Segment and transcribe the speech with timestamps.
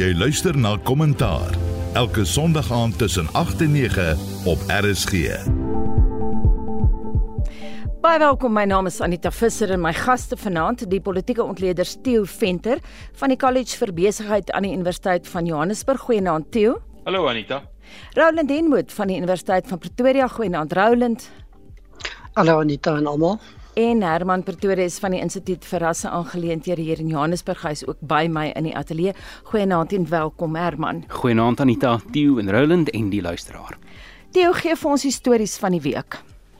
[0.00, 1.50] Jy luister na Kommentaar
[1.92, 4.04] elke Sondag aand tussen 8 en 9
[4.48, 5.12] op RSG.
[8.00, 8.54] Baie welkom.
[8.56, 12.80] My naam is Anita Visser en my gaste vanaand, die politieke ontleder Theo Venter
[13.20, 16.08] van die College vir Besigheid aan die Universiteit van Johannesburg.
[16.08, 16.78] Goeienaand Theo.
[17.04, 17.60] Hallo Anita.
[18.16, 20.28] Roland Denwood van die Universiteit van Pretoria.
[20.32, 21.28] Goeienaand Roland.
[22.40, 23.36] Hallo Anita en almal.
[23.80, 28.00] En Herman Pretorius van die Instituut vir Rasse Aangeleenthede hier in Johannesburg hy is ook
[28.04, 29.14] by my in die ateljee.
[29.48, 31.00] Goeienaand en welkom Herman.
[31.08, 33.78] Goeienaand Anita, Theo en Roland en die luisteraar.
[34.36, 36.18] Theo gee vir ons die stories van die week.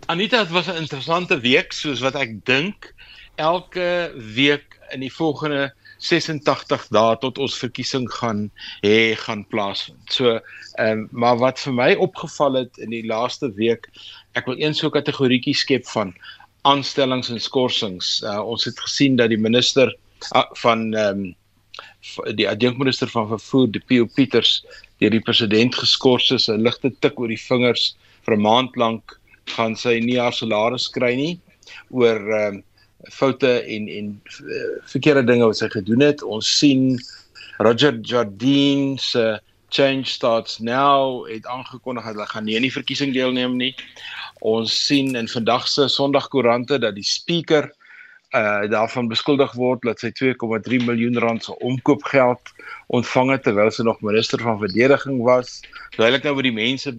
[0.09, 2.95] Anita, dit was 'n interessante week soos wat ek dink
[3.37, 8.47] elke week in die volgende 86 dae tot ons verkiesing gaan
[8.81, 10.01] hê gaan plaasvind.
[10.09, 10.41] So,
[10.79, 13.91] ehm um, maar wat vir my opgeval het in die laaste week,
[14.33, 16.15] ek wil een so kategorietjie skep van
[16.69, 18.21] aanstellings en skorsings.
[18.25, 19.93] Uh, ons het gesien dat die minister
[20.35, 21.37] uh, van ehm um,
[22.37, 24.65] die adjunkminister van vervoer, die Pio Pieters,
[25.01, 26.49] deur die president geskort is.
[26.49, 29.21] 'n Ligte tik oor die vingers vir 'n maand lank
[29.57, 31.41] gaan sy nie haar salaris kry nie
[31.91, 32.63] oor ehm um,
[33.09, 34.09] foute en en
[34.45, 36.23] uh, verkeerde dinge wat sy gedoen het.
[36.23, 36.99] Ons sien
[37.59, 39.41] Roger Jardine se
[39.71, 43.75] Change Starts Now het aangekondig dat hulle gaan nie in die verkiesing deelneem nie.
[44.41, 47.71] Ons sien in vandag se Sondagkoerante dat die speaker
[48.31, 52.53] uh daarvan beskuldig word dat sy 2,3 miljoen rand se omkoopgeld
[52.87, 55.61] ontvang het terwyl sy nog minister van verdediging was.
[55.97, 56.95] Duidelik nou by die mense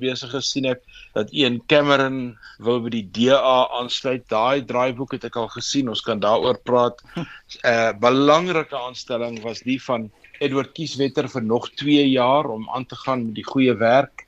[0.00, 0.82] besig gesien ek
[1.16, 4.26] dat een Cameron wil by die DA aansluit.
[4.32, 5.88] Daai draaiboek het ek al gesien.
[5.92, 7.00] Ons kan daaroor praat.
[7.16, 7.24] 'n
[7.72, 10.10] uh, Belangrike aanstelling was die van
[10.40, 14.24] Edward Kieswetter vir nog 2 jaar om aan te gaan met die goeie werk.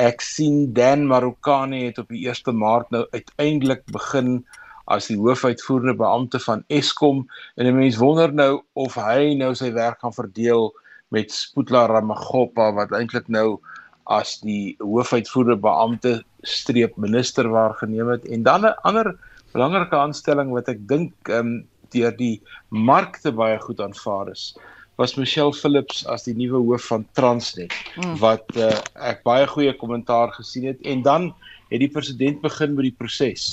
[0.00, 4.40] Ek sien Dan Marokane het op die 1 Maart nou uiteindelik begin
[4.88, 7.26] as die hoofuitvoerende beampte van Eskom.
[7.56, 10.72] En 'n mens wonder nou of hy nou sy werk gaan verdeel
[11.10, 13.60] met Spoetla Ramagopa wat eintlik nou
[14.08, 18.24] as die hoofuitvoerende beampte streep minister waargeneem het.
[18.24, 19.18] En dan 'n ander
[19.52, 24.56] belangrike aanstelling wat ek dink ehm um, deur die markte baie goed aanvaar is
[25.02, 28.16] was Michelle Phillips as die nuwe hoof van Transnet mm.
[28.22, 28.70] wat uh,
[29.10, 31.32] ek baie goeie kommentaar gesien het en dan
[31.72, 33.46] het die president begin met die proses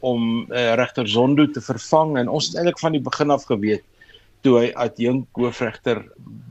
[0.00, 3.84] om uh, regter Zondo te vervang en ons het eintlik van die begin af geweet
[4.46, 6.00] toe hy adjunk hoofregter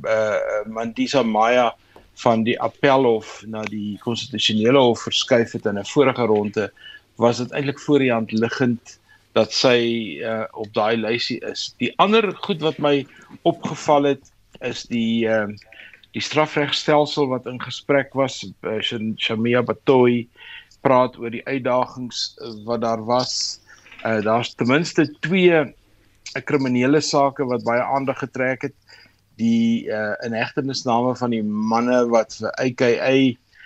[0.06, 0.38] uh,
[0.69, 1.72] Mandisa Maya
[2.22, 6.69] van die appelhof na die konstitusionele hof verskuif het in 'n vorige ronde
[7.18, 9.00] was dit eintlik voor die hand liggend
[9.34, 9.78] dat sy
[10.22, 11.74] uh, op daai lysie is.
[11.81, 13.06] Die ander goed wat my
[13.50, 14.32] opgeval het
[14.63, 15.72] is die ehm uh,
[16.13, 18.78] die strafregstelsel wat in gesprek was uh,
[19.18, 20.28] Shamia Batoy
[20.85, 23.59] praat oor die uitdagings uh, wat daar was.
[24.03, 25.63] Uh, Daar's ten minste twee
[26.46, 28.75] kriminele sake wat baie aandag getrek het.
[29.41, 33.16] Die uh, inhegtenisname van die manne wat vir AKA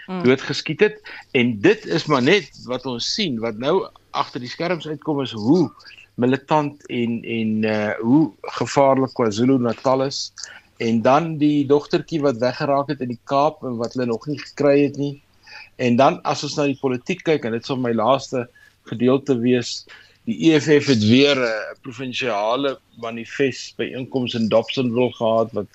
[0.07, 0.23] mm.
[0.23, 1.01] doodgeskiet het
[1.35, 5.35] en dit is maar net wat ons sien wat nou agter die skerms uitkom is
[5.35, 5.67] hoe
[6.15, 8.21] militant en en uh hoe
[8.57, 10.31] gevaarlik KwaZulu-Natal is
[10.77, 14.39] en dan die dogtertjie wat weggeraak het in die Kaap en wat hulle nog nie
[14.39, 15.21] gekry het nie.
[15.81, 18.45] En dan as ons na die politiek kyk en dit sou my laaste
[18.89, 19.85] gedeelte wees,
[20.27, 25.67] die EFF het weer 'n provinsiale manifest by inkomens in Dobsonville gehad wat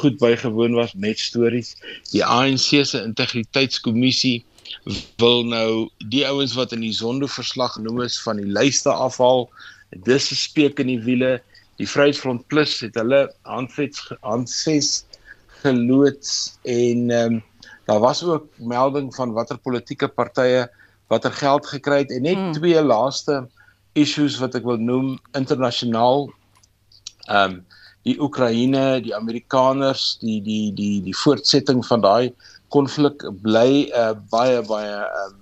[0.00, 1.76] goed bygewoon was met stories.
[2.10, 4.44] Die ANC se integriteitskommissie
[5.16, 9.50] wil nou die ouens wat in die Zondo verslag genoem is van die lyste afhaal.
[10.06, 11.42] Dis 'n speek in die wiele
[11.80, 14.90] die Vryheidsfront Plus het hulle handvets handves
[15.62, 17.42] geloods en ehm um,
[17.88, 20.68] daar was ook melding van watter politieke partye
[21.10, 22.52] watter geld gekry het en net hmm.
[22.52, 23.40] twee laaste
[23.98, 26.28] issues wat ek wil noem internasionaal
[27.26, 27.60] ehm um,
[28.08, 32.32] die Oekraïne, die Amerikaners, die die die die voortsetting van daai
[32.72, 35.36] konflik bly 'n uh, baie baie ehm um,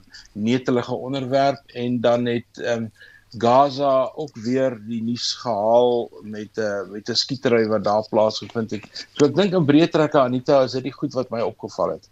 [0.48, 2.90] netelige onderwerp en dan het ehm um,
[3.36, 8.70] Gaza ook weer die nuus gehaal met 'n uh, met 'n skietery wat daar plaasgevind
[8.70, 9.06] het.
[9.12, 12.08] So ek dink in breë trekke Anita is dit die goed wat my opgeval het.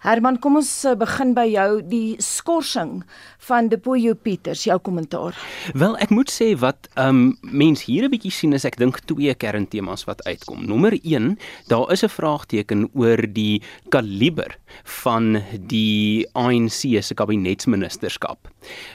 [0.00, 3.02] Herman, kom ons eh, begin by jou die skorsing
[3.48, 5.36] van Depoyo Pieters, jou kommentaar.
[5.72, 9.34] Wel, ek moet sê wat um mens hier 'n bietjie sien is ek dink twee
[9.34, 10.66] kerntemas wat uitkom.
[10.66, 11.38] Nommer 1,
[11.68, 18.48] daar is 'n vraagteken oor die kaliber van die ANC se kabinetsministerskap.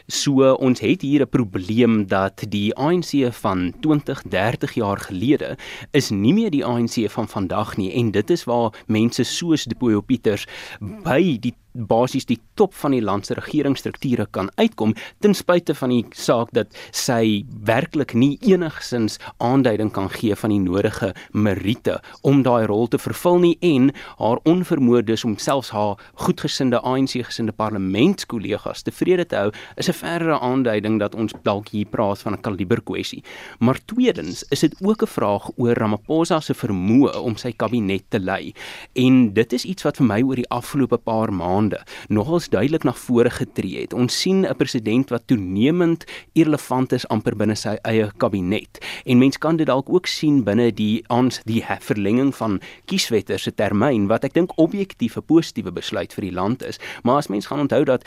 [0.08, 5.58] So ons het hier 'n probleem dat die ANC van 20, 30 jaar gelede
[5.92, 10.02] is nie meer die ANC van vandag nie en dit is waar mense soos Depoyo
[10.02, 10.46] Pieters
[10.80, 15.90] by die basies die top van die land se regeringsstrukture kan uitkom ten spyte van
[15.90, 22.44] die saak dat sy werklik nie enigsins aanduiding kan gee van die nodige meriete om
[22.44, 27.52] daai rol te vervul nie en haar onvermoë dus om selfs haar goedgesinde ANC gesinde
[27.52, 32.42] parlementskollegas tevrede te hou is 'n verdere aanduiding dat ons dalk hier praat van 'n
[32.42, 33.24] kaliber kwessie.
[33.60, 38.20] Maar tweedens is dit ook 'n vraag oor Ramaphosa se vermoë om sy kabinet te
[38.20, 38.54] lei.
[38.94, 41.65] En dit is iets wat vir my oor die afgelope paar maande
[42.08, 43.94] nogals duidelik na vore getree het.
[43.94, 48.86] Ons sien 'n president wat toenemend irrelevant is amper binne sy eie kabinet.
[49.06, 53.52] En mens kan dit dalk ook sien binne die ons die verlenging van kieswetter se
[53.52, 56.80] termyn wat ek dink objektief 'n positiewe besluit vir die land is.
[57.04, 58.06] Maar as mens gaan onthou dat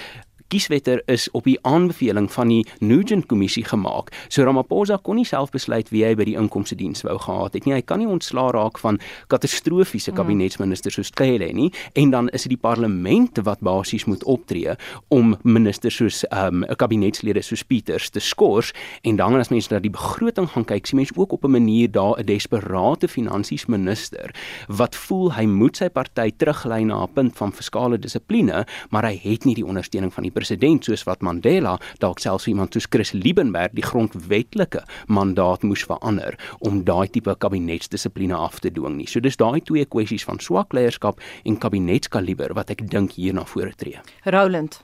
[0.49, 4.13] kieswetter is op die aanbeveling van die Nugent kommissie gemaak.
[4.29, 7.67] So Ramaphosa kon nie self besluit wie hy by die inkomste diens wou gehad het
[7.67, 7.75] nie.
[7.77, 9.01] Hy kan nie ontslaa raak van
[9.33, 10.17] katastrofiese mm.
[10.17, 14.77] kabinetsministers soos Cele nie en dan is dit die parlement wat basies moet optree
[15.15, 18.73] om ministers soos 'n um, kabinetslede soos Pieters te skors
[19.03, 21.91] en dan as mense na die begroting gaan kyk, sien mense ook op 'n manier
[21.91, 24.35] daar 'n desperate finansies minister
[24.69, 29.21] wat voel hy moet sy party teruglei na 'n punt van fiskale dissipline, maar hy
[29.23, 33.13] het nie die ondersteuning van die president soos wat Mandela dalk selfs iemand soos Chris
[33.17, 39.09] Liebenberg die grondwetlike mandaat moes verander om daai tipe kabinetsdissipline af te dwing nie.
[39.11, 43.47] So dis daai twee kwessies van swak leierskap en kabinetskaliber wat ek dink hier na
[43.49, 43.99] vore tree.
[44.27, 44.83] Roland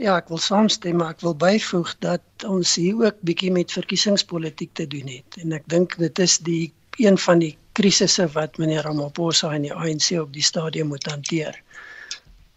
[0.00, 4.72] Ja, ek wil saamstem, maar ek wil byvoeg dat ons hier ook bietjie met verkiesingspolitiek
[4.76, 6.64] te doen het en ek dink dit is die
[7.00, 11.60] een van die krisisse wat meneer Ramaphosa en die ANC op die stadium moet hanteer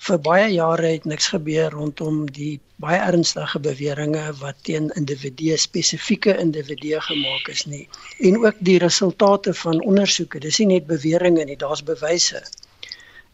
[0.08, 6.36] vir baie jare het niks gebeur rondom die baie ernstige beweringe wat teen individue spesifieke
[6.44, 7.82] individue gemaak is nie.
[8.30, 10.40] En ook die resultate van ondersoeke.
[10.46, 12.44] Dis nie net beweringe nie daar's bewyse.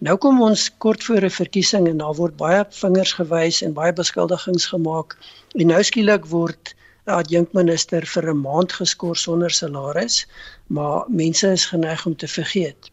[0.08, 3.94] Nou kom ons kort voor 'n verkiesing en daar word baie vingers gewys en baie
[3.94, 5.18] beskuldigings gemaak.
[5.54, 6.76] En nou skielik word
[7.06, 10.26] adjunkminister vir 'n maand geskort sonder salaris
[10.68, 12.92] maar mense is geneig om te vergeet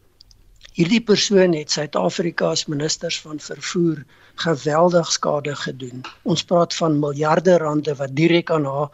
[0.73, 4.03] hierdie persoon het Suid-Afrika se ministers van vervoer
[4.41, 6.01] geweldig skade gedoen.
[6.23, 8.89] Ons praat van miljarde rande wat direk aan haar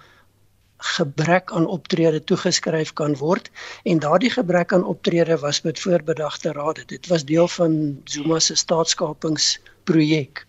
[0.80, 3.50] gebrek aan optrede toegeskryf kan word
[3.84, 6.84] en daardie gebrek aan optrede was met voorbedagte rade.
[6.88, 10.46] Dit was deel van Zuma se staatskapingsprojek.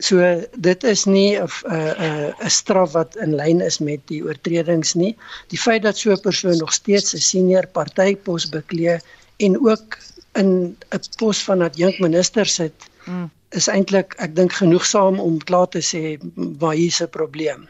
[0.00, 4.94] So dit is nie 'n 'n 'n straf wat in lyn is met die oortredings
[4.94, 5.16] nie.
[5.48, 8.98] Die feit dat so 'n persoon nog steeds 'n senior partypos beklee
[9.36, 9.96] en ook
[10.32, 12.74] in 'n pos van adjunkminister sit
[13.04, 13.30] mm.
[13.48, 17.68] is eintlik ek dink genoegsaam om klaar te sê waar hier 'n probleem.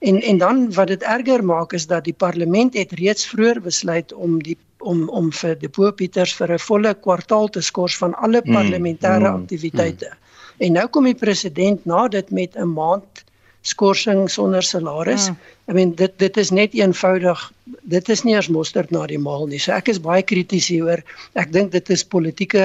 [0.00, 4.12] En en dan wat dit erger maak is dat die parlement het reeds vroeër besluit
[4.12, 8.42] om die om om vir die Popieters vir 'n volle kwartaal te skors van alle
[8.44, 8.52] mm.
[8.54, 9.42] parlementêre mm.
[9.42, 10.10] aktiwiteite.
[10.10, 10.20] Mm.
[10.58, 13.24] En nou kom die president na dit met 'n maand
[13.62, 15.28] skorsing sonder salaris.
[15.28, 15.36] Mm.
[15.68, 19.46] I mean dit dit is net eenvoudig dit is nie eers mosterd na die maal
[19.46, 19.60] nie.
[19.62, 21.02] So ek is baie krities hieroor.
[21.38, 22.64] Ek dink dit is politieke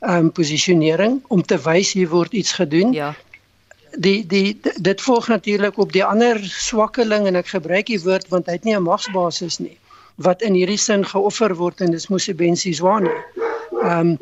[0.00, 2.94] ehm um, posisionering om te wys hier word iets gedoen.
[2.96, 3.12] Ja.
[3.98, 8.46] Die die dit volg natuurlik op die ander swakkeling en ek gebruik die woord want
[8.46, 9.76] hy het nie 'n magsbasis nie
[10.20, 13.12] wat in hierdie sin geoffer word en dis Mosebensi Zwane.
[13.82, 14.18] Ehm um,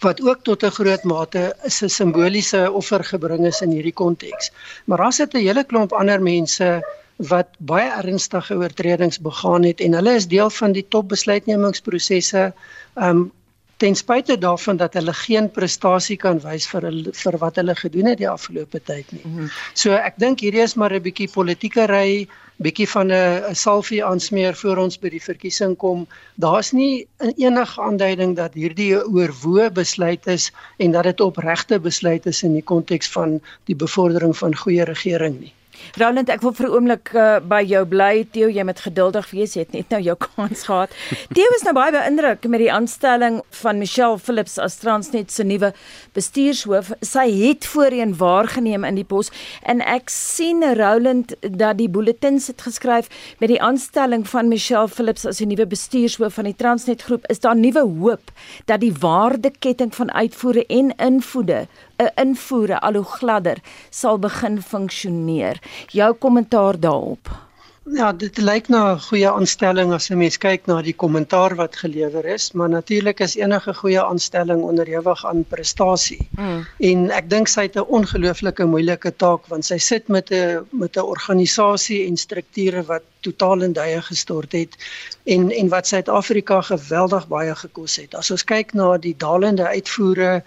[0.00, 4.50] wat ook tot 'n groot mate 'n simboliese offer gebring is in hierdie konteks.
[4.84, 6.82] Maar daar sit 'n hele klomp ander mense
[7.16, 12.52] wat baie ernstige oortredings begaan het en hulle is deel van die top besluitnemingsprosesse
[12.94, 13.32] um
[13.76, 18.06] ten spyte daarvan dat hulle geen prestasie kan wys vir hulle, vir wat hulle gedoen
[18.06, 19.20] het die afgelope tyd nie.
[19.24, 19.48] Mhm.
[19.74, 24.54] So ek dink hierdie is maar 'n bietjie politieke ry bietjie van 'n salfie aansmeer
[24.54, 26.06] voor ons by die verkiesing kom.
[26.34, 32.42] Daar's nie enige aanduiding dat hierdie oorwoë besluit is en dat dit opregte besluit is
[32.42, 35.52] in die konteks van die bevordering van goeie regering nie.
[35.96, 38.26] Roland, ek wil vir 'n oomblik uh, by jou bly.
[38.32, 39.54] Theo, jy moet geduldig wees.
[39.54, 40.90] Jy het net nou jou kans gehad.
[41.32, 45.72] Theo is nou baie beïndruk met die aanstelling van Michelle Phillips as Transnet se nuwe
[46.12, 46.92] bestuurshoof.
[47.00, 49.30] Sy het voorheen waargeneem in die pos
[49.62, 55.26] en ek sien Roland dat die bulletins het geskryf met die aanstelling van Michelle Phillips
[55.26, 58.32] as die nuwe bestuurshoof van die Transnet groep is daar nuwe hoop
[58.66, 63.58] dat die waardeketting van uitvoere en invoere 'n invoere al hoe gladder
[63.90, 65.60] sal begin funksioneer.
[65.86, 67.28] Jou kommentaar daarop.
[67.94, 71.76] Ja, dit lyk na 'n goeie aanstelling as 'n mens kyk na die kommentaar wat
[71.76, 76.28] gelewer is, maar natuurlik is enige goeie aanstelling onderhewig aan prestasie.
[76.34, 76.66] Hmm.
[76.78, 80.96] En ek dink sy het 'n ongelooflike moeilike taak want sy sit met 'n met
[80.96, 84.76] 'n organisasie en strukture wat totaal in duie gestort het
[85.24, 88.14] en en wat Suid-Afrika geweldig baie gekos het.
[88.14, 90.42] As ons kyk na die dalende uitvoere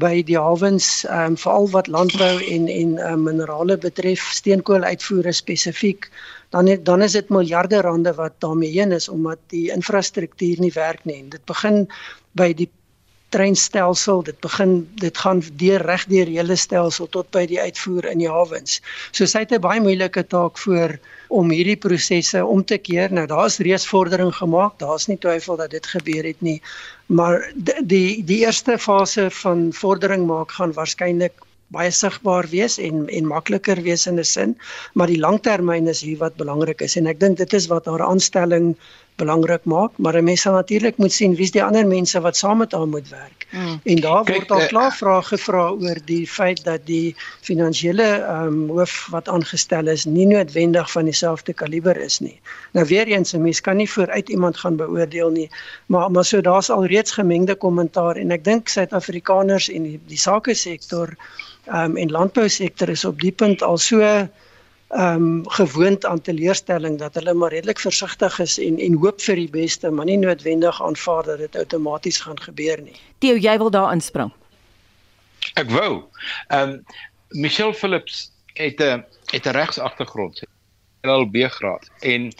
[0.00, 6.08] by die hawens, um, veral wat landbou en en uh, minerale betref, steenkooluitvoere spesifiek,
[6.54, 10.72] dan het, dan is dit miljarde rande wat daarmee heen is omdat die infrastruktuur nie
[10.74, 11.22] werk nie.
[11.28, 11.86] Dit begin
[12.38, 12.70] by die
[13.30, 18.24] treinstelsel, dit begin dit gaan deur reg deur hele stelsel tot by die uitvoer in
[18.24, 18.80] die hawens.
[19.12, 20.98] So sy het 'n baie moeilike taak voor
[21.30, 23.12] om hierdie prosesse om te keer.
[23.14, 24.78] Nou daar's reeds vordering gemaak.
[24.82, 26.58] Daar's nie twyfel dat dit gebeur het nie.
[27.06, 33.26] Maar die die, eerste fase van vordering maak gaan waarskynlik baie sigbaar wees en en
[33.30, 34.56] makliker wees in 'n sin,
[34.94, 38.02] maar die langtermyn is hier wat belangrik is en ek dink dit is wat haar
[38.02, 38.74] aanstelling
[39.16, 42.58] belangrik maak, maar 'n mens sal natuurlik moet sien wie's die ander mense wat saam
[42.58, 43.39] met haar moet werk.
[43.50, 43.80] Mm.
[43.82, 48.06] En daar Kijk, word al klaar uh, vrae gevra oor die feit dat die finansiële
[48.06, 52.40] ehm um, hoof wat aangestel is nie noodwendig van dieselfde kaliber is nie.
[52.72, 55.50] Nou weer eens, 'n mens kan nie vooruit iemand gaan beoordeel nie,
[55.86, 60.18] maar maar so daar's al reeds gemengde kommentaar en ek dink Suid-Afrikaners en die, die
[60.18, 61.16] sake sektor
[61.66, 64.28] ehm um, en landbousektor is op die punt al so
[64.90, 69.38] ehm um, gewoond aan teleurstelling dat hulle maar redelik versigtig is en en hoop vir
[69.38, 72.96] die beste, maar nie noodwendig aanvaar dat dit outomaties gaan gebeur nie.
[73.18, 74.32] Theo, jy wil daar inspring.
[75.54, 76.02] Ek wou.
[76.48, 76.84] Ehm um,
[77.28, 80.42] Michelle Phillips het 'n het 'n regsagtergrond.
[81.00, 82.32] LLB graad en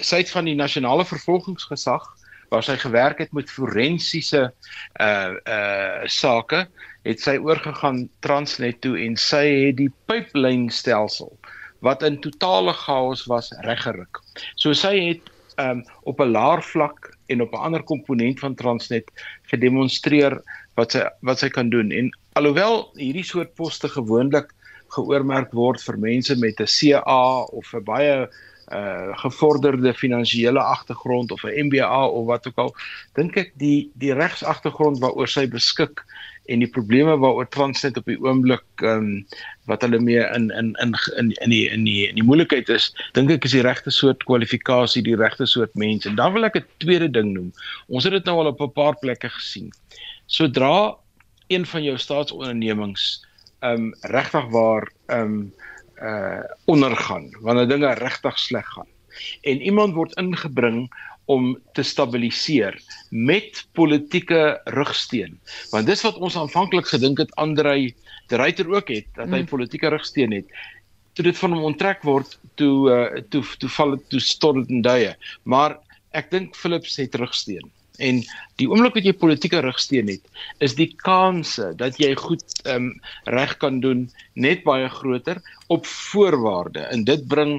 [0.00, 2.06] sy het van die nasionale vervolgingsgesag
[2.48, 4.52] waar sy gewerk het met forensiese
[5.00, 6.68] uh uh sake,
[7.02, 11.38] het sy oorgegaan Transnet toe en sy het die pyplynstelsel
[11.80, 14.22] wat in totale chaos was reggeruk.
[14.56, 19.10] So sy het um, op 'n laer vlak en op 'n ander komponent van Transnet
[19.42, 20.42] gedemonstreer
[20.74, 24.54] wat sy wat sy kan doen en alhoewel hierdie soort poste gewoonlik
[24.94, 28.28] geoormerk word vir mense met 'n CA of 'n baie
[28.68, 32.74] uh gevorderde finansiële agtergrond of 'n MBA of wat ook al
[33.14, 36.04] dink ek die die regsagtergrond waaroor sy beskik
[36.48, 39.26] en die probleme waaroor Transnet op die oomblik ehm um,
[39.68, 42.88] wat hulle mee in in in in in die in die in die moeilikheid is,
[43.12, 46.08] dink ek is die regte soort kwalifikasie, die regte soort mense.
[46.08, 47.52] En dan wil ek 'n tweede ding noem.
[47.88, 49.72] Ons het dit nou al op 'n paar plekke gesien.
[50.26, 50.96] Sodra
[51.48, 53.24] een van jou staatsondernemings
[53.60, 55.52] ehm um, regtig waar ehm um,
[55.98, 58.86] uh ondergaan, wanneer dinge regtig sleg gaan
[59.42, 60.86] en iemand word ingebring
[61.28, 62.78] om te stabiliseer
[63.10, 65.36] met politieke rugsteun.
[65.70, 67.92] Want dis wat ons aanvanklik gedink het Andrei
[68.28, 69.50] de Ruyter ook het dat hy mm.
[69.50, 70.48] politieke rugsteun het.
[71.12, 74.76] Toe dit van hom onttrek word, toe uh, toe toe val dit toe stort dit
[74.78, 75.12] in duie.
[75.44, 75.76] Maar
[76.16, 77.68] ek dink Philips het rugsteun.
[77.98, 78.20] En
[78.60, 80.22] die oomblik wat jy politieke rugsteun het,
[80.64, 82.92] is die kanse dat jy goed ehm um,
[83.34, 84.06] reg kan doen
[84.38, 86.86] net baie groter op voorwaarde.
[86.88, 87.58] En dit bring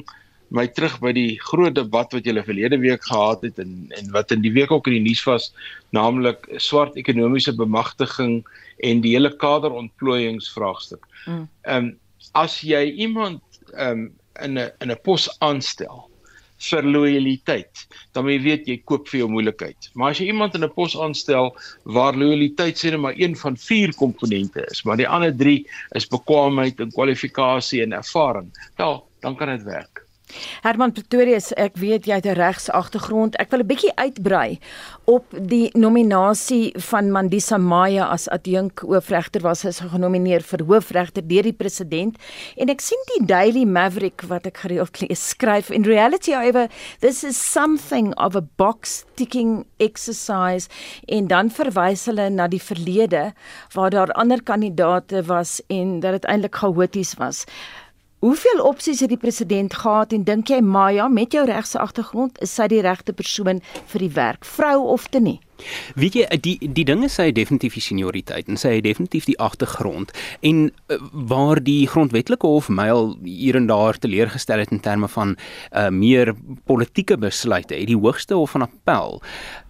[0.50, 4.32] my terug by die groot debat wat julle verlede week gehad het en en wat
[4.32, 5.52] in die week ook in die nuus was,
[5.96, 8.42] naamlik swart ekonomiese bemagtiging
[8.84, 11.06] en die hele kaderontplooiingsvraagstuk.
[11.26, 11.48] Mm.
[11.64, 11.90] Ehm mm.
[11.90, 11.98] um,
[12.38, 13.42] as jy iemand
[13.74, 16.10] ehm um, in 'n in 'n pos aanstel
[16.60, 19.90] vir lojaliteit, dan jy weet jy koop vir jou moeilikheid.
[19.94, 23.56] Maar as jy iemand in 'n pos aanstel waar lojaliteit sê net maar een van
[23.56, 25.66] vier komponente is, maar die ander 3
[25.96, 30.09] is bekwaamheid en kwalifikasie en ervaring, wel, dan kan dit werk.
[30.62, 33.36] Herman Pretorius, ek weet jy het 'n regsagtergrond.
[33.40, 34.60] Ek wil 'n bietjie uitbrei
[35.06, 41.44] op die nominasie van Mandisa Maya as adjunk hoofregter was hy genomineer vir hoofregter deur
[41.44, 42.18] die president
[42.58, 46.68] en ek sien die Daily Maverick wat ek gereeld lees skryf in reality however
[47.00, 50.70] this is something of a box ticking exercise
[51.08, 53.32] en dan verwys hulle na die verlede
[53.74, 57.46] waar daar ander kandidaate was en dat dit eintlik chaoties was.
[58.20, 62.52] Hoeveel opsies het die president gehad en dink jy Maya met jou regse agtergrond is
[62.52, 63.62] sy die regte persoon
[63.94, 65.38] vir die werk, vrou of te nie?
[65.96, 70.12] Weet jy die die dinge sê definitief die senioriteit en sê definitief die agtergrond
[70.44, 71.00] en uh,
[71.32, 75.38] waar die grondwetlike hof myl hier en daar teleurgestel het in terme van
[75.72, 76.34] uh, meer
[76.68, 79.22] politieke besluite het die hoogste hof van appel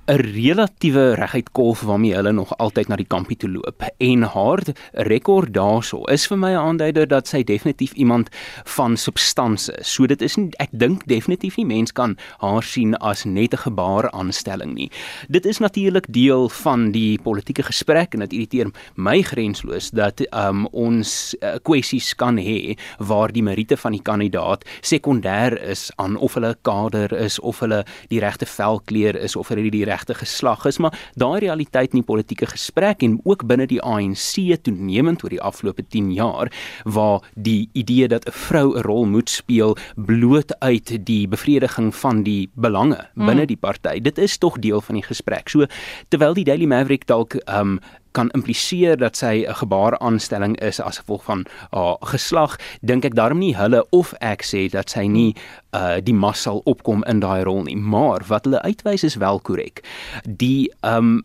[0.09, 4.61] 'n relatiewe reguit kolf waarmee hulle nog altyd na die kampie toe loop en haar
[4.91, 8.29] rekord daarso is vir my 'n aanduider dat sy definitief iemand
[8.65, 9.93] van substansie is.
[9.93, 13.57] So dit is nie ek dink definitief nie mens kan haar sien as net 'n
[13.57, 14.91] gebaar aanstelling nie.
[15.27, 20.65] Dit is natuurlik deel van die politieke gesprek en dit irriteer my grensloos dat um,
[20.71, 26.33] ons uh, kwessies kan hê waar die meriete van die kandidaat sekondêr is aan of
[26.33, 30.95] hulle kader is of hulle die regte velkleur is of hulle die geslag is, maar
[31.15, 35.83] daai realiteit in die politieke gesprek en ook binne die ANC toenemend oor die afgelope
[35.87, 36.51] 10 jaar
[36.83, 42.23] waar die idee dat 'n vrou 'n rol moet speel bloot uit die bevrediging van
[42.23, 43.47] die belange binne mm.
[43.47, 43.99] die party.
[43.99, 45.49] Dit is tog deel van die gesprek.
[45.49, 45.65] So
[46.07, 47.79] terwyl die Daily Maverick dalk um
[48.11, 53.15] kan impliseer dat sy 'n gebaaraanstelling is as gevolg van haar uh, geslag, dink ek
[53.15, 55.35] daarom nie hulle of ek sê dat sy nie
[55.71, 59.39] uh die mas sal opkom in daai rol nie, maar wat hulle uitwys is wel
[59.39, 59.83] korrek.
[60.25, 61.23] Die um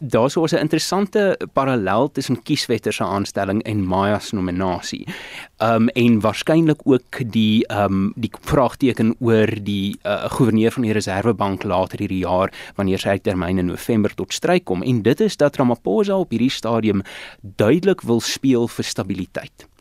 [0.00, 5.06] daar's ook 'n interessante parallel tussen Kieswetter se aanstelling en Maya se nominasie.
[5.58, 11.62] Um en waarskynlik ook die um die vraagteken oor die uh, goewerneur van die Reserwebank
[11.62, 15.56] later hierdie jaar wanneer sy termyn in November tot stryk kom en dit is dat
[15.56, 17.02] Ramaphosa op hierdie stadium
[17.40, 19.71] duidelik wil speel vir stabiliteit.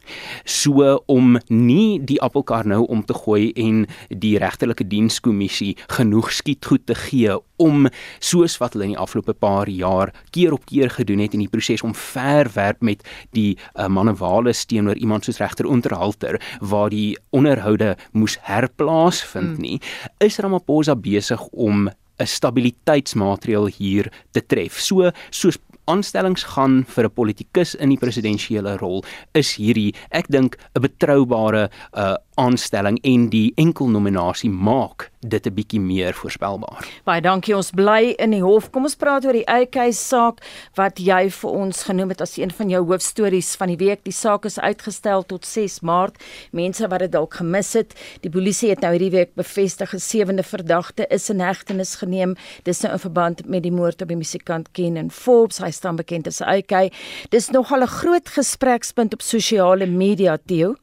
[0.46, 6.86] So om nie die appelkar nou om te gooi en die regterlike dienskommissie genoeg skietgoed
[6.86, 7.88] te gee om
[8.20, 11.52] soos wat hulle in die afgelope paar jaar keer op keer gedoen het in die
[11.52, 13.06] proses om verwerp met
[13.38, 19.62] die uh, manewale teenoor iemand soos regter Unterhalter waar die onderhoude moes herplaas vind hmm.
[19.62, 19.82] nie
[20.20, 21.90] is Ramaphosa besig om
[22.22, 24.80] 'n stabiliteitsmaatreël hier te tref.
[24.80, 25.58] So soos
[25.92, 29.04] aanstellings gaan vir 'n politikus in die presidensiële rol
[29.36, 35.54] is hierdie ek dink 'n betroubare uh, aanstelling en die enkel nominasie maak dit 'n
[35.54, 36.88] bietjie meer voorspelbaar.
[37.04, 38.72] Baie dankie ons bly in die hof.
[38.72, 40.42] Kom ons praat oor die AK saak
[40.76, 44.04] wat jy vir ons genoem het as een van jou hoofstories van die week.
[44.04, 46.16] Die saak is uitgestel tot 6 Maart.
[46.52, 50.44] Mense wat dit dalk gemis het, die polisie het nou hierdie week bevestig 'n sewende
[50.44, 52.36] verdagte is in hegtenis geneem.
[52.64, 55.60] Dis nou in verband met die moord op die musikant Kenan Forbes.
[55.60, 56.92] Hy staan bekend as AK.
[57.30, 60.76] Dis nogal 'n groot gesprekspunt op sosiale media, Theo.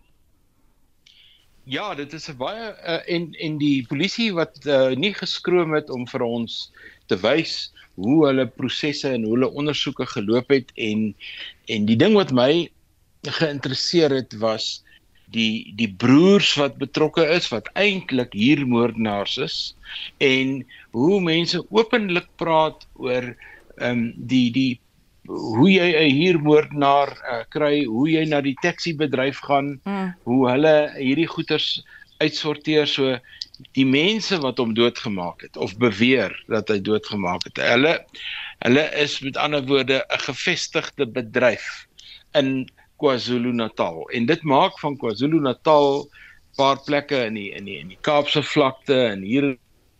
[1.69, 5.91] Ja, dit is 'n baie uh, en en die polisie wat uh, nie geskroom het
[5.91, 6.73] om vir ons
[7.13, 11.13] te wys hoe hulle prosesse en hoe hulle ondersoeke geloop het en
[11.69, 12.71] en die ding wat my
[13.41, 14.71] geïnteresseer het was
[15.37, 19.57] die die broers wat betrokke is wat eintlik huurmoordenaars is
[20.25, 20.63] en
[20.97, 23.35] hoe mense openlik praat oor
[23.77, 24.81] ehm um, die die
[25.29, 30.15] hoe jy 'n huurmoordenaar uh, kry, hoe jy na die taxi bedryf gaan, mm.
[30.25, 31.85] hoe hulle hierdie goederes
[32.25, 33.19] uitsorteer so
[33.77, 37.61] die mense wat hom doodgemaak het of beweer dat hy doodgemaak het.
[37.61, 37.95] Hulle
[38.65, 41.87] hulle is met ander woorde 'n gevestigde bedryf
[42.35, 42.69] in
[42.99, 46.09] KwaZulu-Natal en dit maak van KwaZulu-Natal
[46.57, 49.59] paar plekke in die in die in die Kaapse vlakte en hier in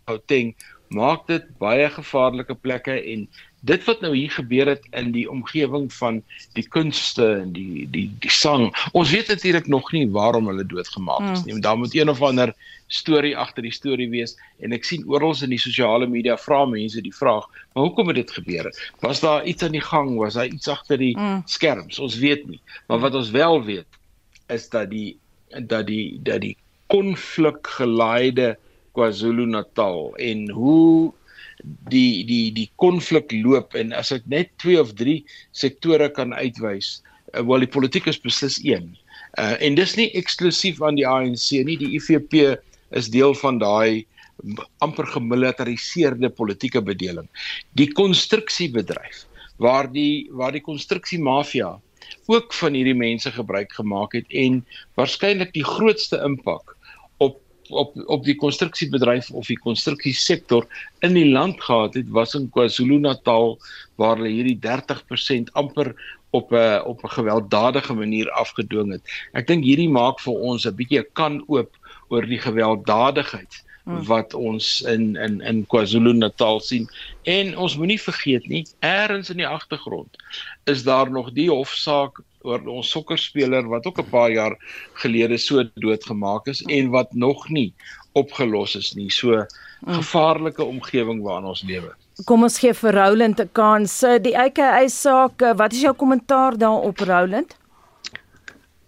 [0.09, 0.55] Gauteng
[0.89, 3.29] maak dit baie gevaarlike plekke en
[3.61, 6.23] dit wat nou hier gebeur het in die omgewing van
[6.55, 8.71] die kunste en die die die sang.
[8.93, 11.59] Ons weet natuurlik nog nie waarom hulle doodgemaak is nie.
[11.61, 12.55] Daar moet een of ander
[12.87, 17.03] storie agter die storie wees en ek sien oral in die sosiale media vra mense
[17.05, 17.45] die vraag,
[17.75, 18.71] maar hoekom het dit gebeur?
[19.05, 20.17] Was daar iets aan die gang?
[20.17, 21.43] Was daar iets agter die mm.
[21.45, 21.99] skerms?
[21.99, 22.61] Ons weet nie.
[22.87, 24.01] Maar wat ons wel weet
[24.49, 25.19] is dat die
[25.65, 28.57] dat die dat die konflik gelaaide
[28.97, 31.13] KwaZulu-Natal en hoe
[31.93, 35.25] die die die konflik loop en as ek net twee of drie
[35.57, 36.99] sektore kan uitwys,
[37.35, 38.95] uh, wel die politiek is beslis een.
[39.39, 42.59] Uh, en dis nie eksklusief aan die ANC nie, die IFP
[42.97, 44.07] is deel van daai
[44.85, 47.27] amper gemilitariseerde politieke bedeling.
[47.75, 49.27] Die konstruksiebedryf
[49.59, 51.75] waar die waar die konstruksiemafia
[52.31, 54.63] ook van hierdie mense gebruik gemaak het en
[54.97, 56.78] waarskynlik die grootste impak
[57.71, 60.67] op op die konstruksiebedryf of die konstruksiesektor
[61.07, 63.59] in die land gehad het was in KwaZulu-Natal
[63.97, 65.95] waar hulle hierdie 30% amper
[66.31, 69.03] op 'n op 'n gewelddadige manier afgedwing het.
[69.33, 71.73] Ek dink hierdie maak vir ons 'n bietjie 'n kan oop
[72.09, 74.05] oor die gewelddadigheid hmm.
[74.05, 76.89] wat ons in in in KwaZulu-Natal sien
[77.23, 80.17] en ons moenie vergeet nie, eers in die agtergrond
[80.65, 84.57] is daar nog die hofsaak oor ons sokkerspeler wat ook 'n paar jaar
[85.03, 87.73] gelede so doodgemaak is en wat nog nie
[88.13, 89.11] opgelos is nie.
[89.11, 89.95] So mm.
[89.95, 91.95] gevaarlike omgewing waarin ons lewe.
[92.25, 94.01] Kom ons gee vir Roland 'n kans.
[94.23, 97.57] Die EKI saak, wat is jou kommentaar daarop Roland?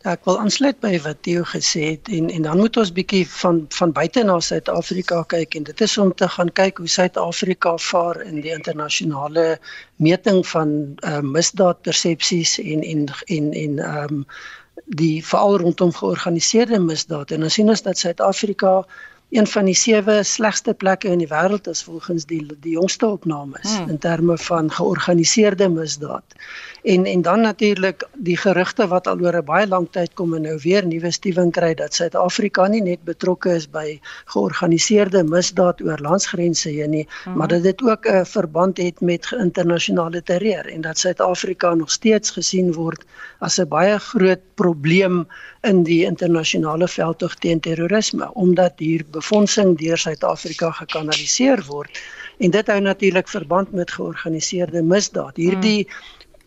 [0.08, 3.58] Ek wil aansluit by wat Theo gesê het en en dan moet ons bietjie van
[3.76, 8.22] van buite na Suid-Afrika kyk en dit is om te gaan kyk hoe Suid-Afrika vaar
[8.22, 9.58] in die internasionale
[9.96, 10.72] meting van
[11.04, 14.24] uh, misdaadpersepsies en en en en ehm um,
[14.86, 18.86] die veral rondom georganiseerde misdaad en ons sien ons dat Suid-Afrika
[19.30, 23.76] een van die sewe slegste plekke in die wêreld is volgens die die jongste opnames
[23.76, 23.88] hmm.
[23.88, 26.24] in terme van georganiseerde misdaad.
[26.82, 30.42] En en dan natuurlik die gerugte wat al oor 'n baie lang tyd kom en
[30.42, 35.98] nou weer nuwe stuwing kry dat Suid-Afrika nie net betrokke is by georganiseerde misdaad oor
[35.98, 37.36] landsgrense heen nie, hmm.
[37.36, 42.30] maar dat dit ook 'n verband het met internasionale terreur en dat Suid-Afrika nog steeds
[42.30, 43.04] gesien word
[43.38, 45.26] as 'n baie groot probleem
[45.60, 52.00] in die internasionale veldtog teen terrorisme omdat hier befondsing deur Suid-Afrika gekanaliseer word
[52.38, 55.36] en dit hou natuurlik verband met georganiseerde misdaad.
[55.36, 55.88] Hierdie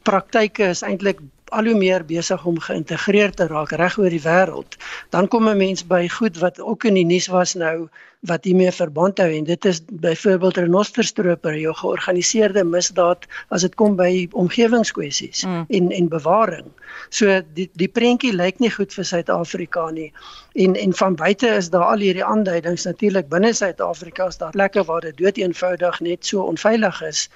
[0.04, 1.20] praktyke is eintlik
[1.54, 4.78] al hoe meer besig om geïntegreer te raak reg oor die wêreld.
[5.14, 7.90] Dan kom 'n mens by goed wat ook in die nuus was nou
[8.24, 13.96] wat hiermee verband hou en dit is byvoorbeeld renosterstroper, jou georganiseerde misdaad as dit kom
[13.96, 15.66] by omgewingskwessies mm.
[15.70, 16.70] en en bewaring.
[17.10, 20.12] So die die prentjie lyk nie goed vir Suid-Afrika nie.
[20.54, 24.84] En en van buite is daar al hierdie aanduidings natuurlik binne Suid-Afrika is daar plekke
[24.84, 27.30] waar dit dood eenvoudig net so onveilig is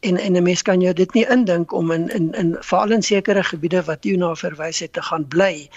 [0.00, 3.02] en en 'n mens kan jou dit nie indink om in in in veral in
[3.02, 5.68] sekere gebiede wat jy na verwys het te gaan bly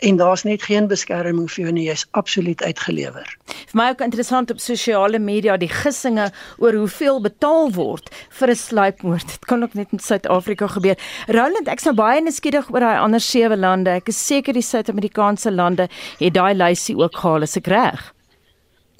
[0.00, 3.36] en daar's net geen beskerming vir jou nie jy's absoluut uitgelewer.
[3.70, 8.56] Vir my ook interessant op sosiale media die gissinge oor hoeveel betaal word vir 'n
[8.56, 9.26] sluipmoord.
[9.26, 10.96] Dit kan ook net in Suid-Afrika gebeur.
[11.26, 13.90] Roland, ek's nou baie nuuskierig oor daai ander sewe lande.
[13.90, 18.14] Ek is seker die Suid-Amerikaanse lande het daai lysie ook gehaal, is ek reg?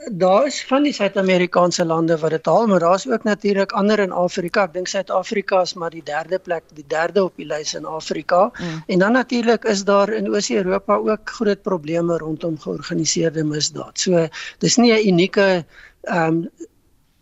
[0.09, 4.13] Daar is van die Suid-Amerikaanse lande wat dit haal, maar daar's ook natuurlik ander in
[4.13, 4.65] Afrika.
[4.65, 8.51] Ek dink Suid-Afrika is maar die derde plek, die derde op die lys in Afrika.
[8.51, 8.83] Mm.
[8.87, 13.99] En dan natuurlik is daar in Oos-Europa ook groot probleme rondom georganiseerde misdaad.
[13.99, 15.65] So dis nie 'n unieke
[16.03, 16.51] ehm um,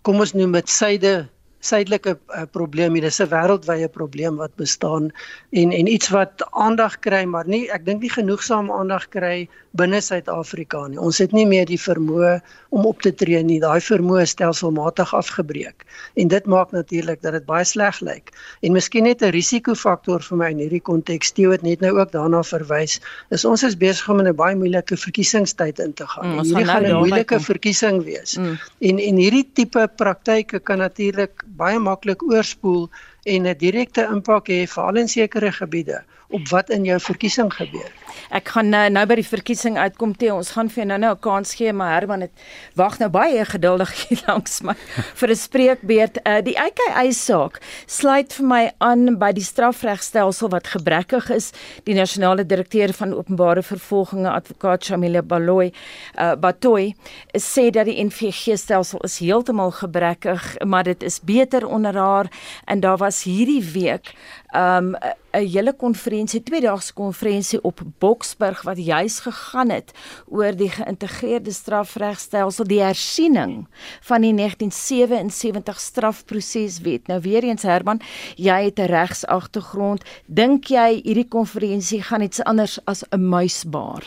[0.03, 1.29] kom ons noem dit syde
[1.61, 3.03] suidelike uh, probleem hier.
[3.09, 5.11] Dis 'n wêreldwye probleem wat bestaan
[5.51, 10.01] en en iets wat aandag kry, maar nie ek dink nie genoegsaam aandag kry binne
[10.01, 10.99] Suid-Afrika nie.
[10.99, 12.39] Ons het nie meer die vermoë
[12.75, 13.61] om op te tree nie.
[13.61, 15.85] Daai vermoë stelselmatig afgebreek.
[16.21, 18.33] En dit maak natuurlik dat dit baie sleg lyk.
[18.63, 22.13] En miskien net 'n risikofaktor vir my in hierdie konteks, Theo het net nou ook
[22.13, 26.27] daarna verwys, is ons is besig om in 'n baie moeilike verkiesingstyd in te gaan.
[26.27, 28.37] Mm, hierdie gaan 'n nou moeilike verkiesing wees.
[28.37, 28.59] Mm.
[28.81, 32.89] En en hierdie tipe praktyke kan natuurlik baie maklik oorspoel
[33.35, 37.93] en 'n direkte impak hê veral in sekere gebiede op wat in jou verkiesing gebeur.
[38.35, 41.13] Ek gaan nou, nou by die verkiesing uitkom te ons gaan vir jou nou nou
[41.15, 42.33] 'n kans gee maar Herman het
[42.75, 44.75] wag nou baie geduldig hier langs my
[45.15, 46.19] vir 'n spreekbeurt.
[46.27, 51.53] Uh, die EKI saak sluit vir my aan by die strafregstelsel wat gebrekkig is.
[51.85, 55.73] Die nasionale direkteur van openbare vervolging advokaat Shamila Baloy
[56.19, 56.95] uh, Batoy
[57.33, 62.27] sê dat die NVG stelsel is heeltemal gebrekkig maar dit is beter onder haar
[62.67, 64.15] en daar was hierdie week
[64.55, 64.97] um
[65.31, 69.93] 'n hele konferensie, tweedaagse konferensie op Boksburg wat juis gegaan het
[70.27, 73.67] oor die geïntegreerde strafregstelsel, die hersiening
[74.01, 77.07] van die 1977 strafproseswet.
[77.07, 78.01] Nou weer eens Herman,
[78.37, 80.03] jy het 'n regsagtergrond.
[80.27, 84.03] Dink jy hierdie konferensie gaan iets anders as 'n muisbaar?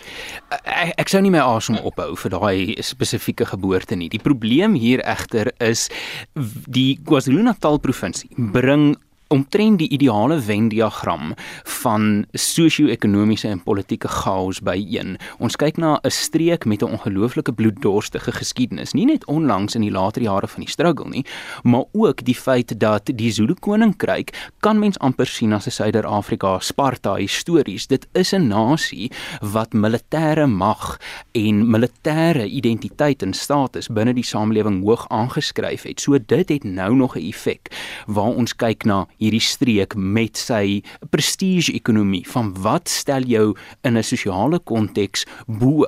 [0.63, 4.09] Ek, ek sou nie my asem ophou vir daai spesifieke geboorte nie.
[4.09, 5.89] Die probleem hier egter is
[6.67, 8.97] die KwaZulu-Natal provinsie bring
[9.31, 11.33] omtrent die ideale Venn-diagram
[11.81, 15.15] van sosio-ekonomiese en politieke chaos byeen.
[15.39, 19.91] Ons kyk na 'n streek met 'n ongelooflike bloeddorstige geskiedenis, nie net onlangs in die
[19.91, 21.25] later jare van die struggle nie,
[21.63, 26.59] maar ook die feit dat die Zulu koninkryk kan mens amper sien as 'n Suider-Afrika
[26.59, 27.87] Sparta histories.
[27.87, 30.99] Dit is 'n nasie wat militêre mag
[31.31, 36.01] en militêre identiteit en status binne die samelewing hoog aangeskryf het.
[36.01, 37.71] So dit het nou nog 'n effek
[38.07, 40.81] waar ons kyk na hierdie streek met sy
[41.13, 43.53] prestige ekonomie van wat stel jou
[43.85, 45.85] in 'n sosiale konteks bo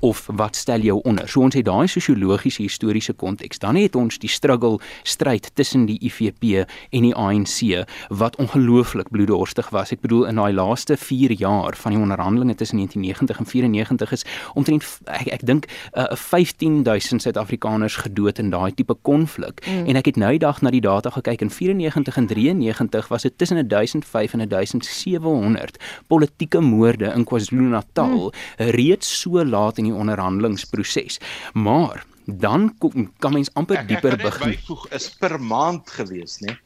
[0.00, 1.28] of wat stel jou onder?
[1.28, 3.58] So ons het daai sosiologiese historiese konteks.
[3.58, 9.70] Dan het ons die struggle stryd tussen die IFP en die ANC wat ongelooflik bloeddorstig
[9.74, 9.92] was.
[9.92, 14.24] Ek bedoel in daai laaste 4 jaar van die onderhandelinge tussen 1990 en 94 is
[14.54, 19.62] omtrent ek ek dink uh, 15000 Suid-Afrikaners gedood in daai tipe konflik.
[19.66, 19.86] Mm.
[19.92, 23.26] En ek het nou die dag na die data gekyk en 94 en 93 was
[23.26, 28.70] dit tussen 1500 en 1700 politieke moorde in KwaZulu-Natal mm.
[28.76, 31.20] reeds so laat in die onderhandelingsproses.
[31.52, 34.54] Maar dan kom, kan mens amper dieper begin.
[34.54, 36.56] Byvoeg is per maand gewees, né?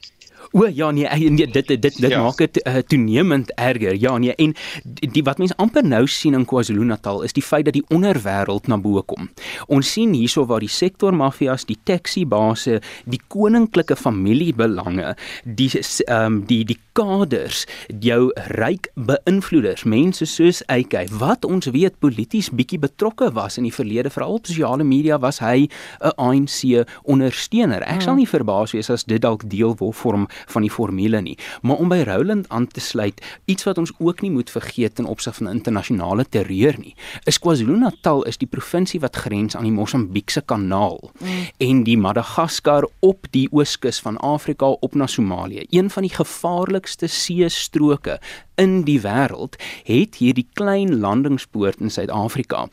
[0.53, 2.23] O ja nee, nee dit dit dit ja.
[2.23, 3.95] maak dit uh, toenemend erger.
[3.95, 4.55] Ja nee en
[4.85, 8.69] die, die wat mense amper nou sien in KwaZulu-Natal is die feit dat die onderwêreld
[8.69, 9.31] na bo kom.
[9.67, 16.63] Ons sien hierso waar die sektormafias, die taxi-base, die koninklike familiebelange, die ehm um, die
[16.65, 17.65] die kaders,
[18.01, 23.75] jou ryk beïnvloeders, mense soos AK wat ons weet polities bietjie betrokke was in die
[23.75, 25.67] verlede veral op sosiale media was hy
[26.01, 27.83] 'n ANC ondersteuner.
[27.83, 28.23] Ek sal hmm.
[28.23, 31.39] nie verbaas wees as dit dalk deel word vorm van die formule nie.
[31.63, 35.11] Maar om by Roland aan te sluit, iets wat ons ook nie moet vergeet in
[35.11, 36.95] opsig van internasionale terreur nie,
[37.25, 41.45] is KwaZulu-Natal is die provinsie wat grens aan die Mosambiekse kanaal mm.
[41.59, 45.67] en die Madagaskar op die ooskus van Afrika op na Somalië.
[45.71, 48.19] Een van die gevaarlikste see stroke
[48.61, 49.57] in die wêreld
[49.89, 52.67] het hierdie klein landingspoort in Suid-Afrika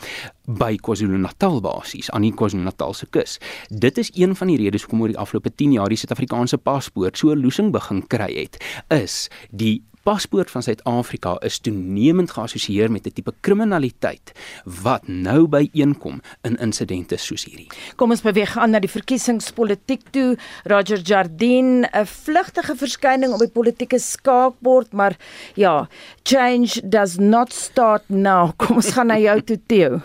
[0.45, 3.37] by KwaZulu-Natal basies aan die KwaZulu-Natal se kus.
[3.69, 7.17] Dit is een van die redes hoekom oor die afgelope 10 jaar die Suid-Afrikaanse paspoort
[7.17, 13.13] so loosing begin kry het, is die paspoort van Suid-Afrika is toenemend geassosieer met 'n
[13.13, 14.31] tipe kriminaliteit
[14.65, 17.67] wat nou byeenkom in insidente soos hierdie.
[17.95, 20.37] Kom ons beweeg aan na die verkiesingspolitiek toe.
[20.63, 25.17] Roger Jardine, 'n vlugtige verskyning op die politieke skaakbord, maar
[25.55, 25.87] ja,
[26.23, 28.51] change does not start now.
[28.57, 30.01] Kom ons gaan na jou toe, Theo.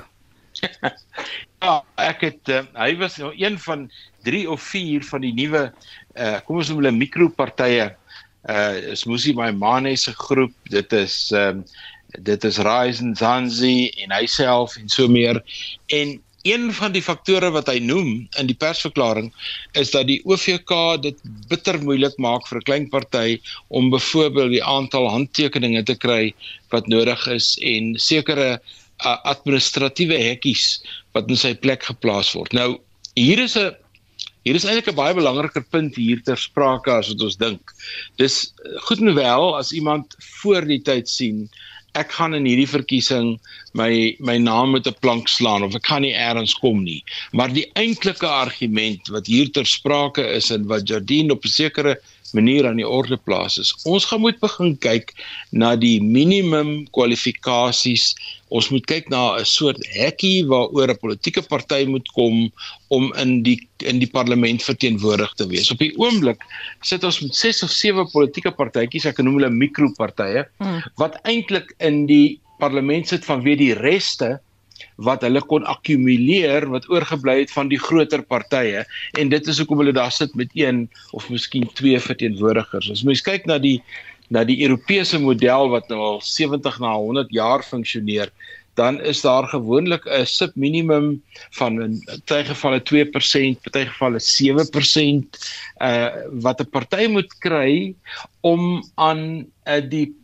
[1.63, 3.91] ja, ek het uh, hy was nou een van
[4.27, 5.73] 3 of 4 van die nuwe
[6.17, 7.91] uh kom ons noem hulle mikropartye
[8.49, 11.65] uh is Musi Maimane se groep dit is ehm um,
[12.23, 15.43] dit is Ryzen Zanzi en hyself en so meer
[15.87, 19.33] en een van die faktore wat hy noem in die persverklaring
[19.81, 21.19] is dat die OVK dit
[21.51, 26.35] bitter moeilik maak vir 'n klein party om byvoorbeeld die aantal handtekeninge te kry
[26.75, 28.61] wat nodig is en sekere
[29.05, 30.83] uh, administratiewe hekkies
[31.19, 32.53] wat in sy plek geplaas word.
[32.53, 32.79] Nou
[33.19, 33.75] hier is 'n
[34.47, 37.73] Hier is eintlik 'n baie belangriker punt hier ter sprake as wat ons dink.
[38.23, 41.49] Dis eh, goed en wel as iemand voor die tyd sien
[41.99, 43.33] ek gaan in hierdie verkiesing
[43.81, 43.91] my
[44.29, 47.03] my naam met 'n plank slaan of ek kan nie eers kom nie.
[47.33, 51.99] Maar die eintlike argument wat hier ter sprake is en wat Jardine op 'n sekere
[52.35, 53.73] manier aan die orde plaas is.
[53.85, 55.13] Ons gaan moet begin kyk
[55.53, 58.15] na die minimum kwalifikasies.
[58.49, 62.51] Ons moet kyk na 'n soort hekkie waaroor 'n politieke party moet kom
[62.89, 65.71] om in die in die parlement verteenwoordig te wees.
[65.71, 66.41] Op die oomblik
[66.81, 70.83] sit ons met 6 of 7 politieke partytjies, ek noem hulle mikropartye, hmm.
[70.97, 74.41] wat eintlik in die parlement sit vanweë die reste
[74.97, 78.85] wat hulle kon akkumuleer wat oorgebly het van die groter partye
[79.21, 82.91] en dit is hoekom hulle daar sit met een of miskien twee verteenwoordigers.
[82.91, 83.81] As mens kyk na die
[84.29, 88.33] na die Europese model wat nou al 70 na 100 jaar funksioneer,
[88.77, 91.23] dan is daar gewoonlik 'n subminimum
[91.59, 91.95] van in
[92.29, 95.39] baie gevalle 2%, baie gevalle 7%
[95.81, 96.09] uh
[96.45, 97.95] wat 'n party moet kry
[98.41, 100.15] om aan uh, die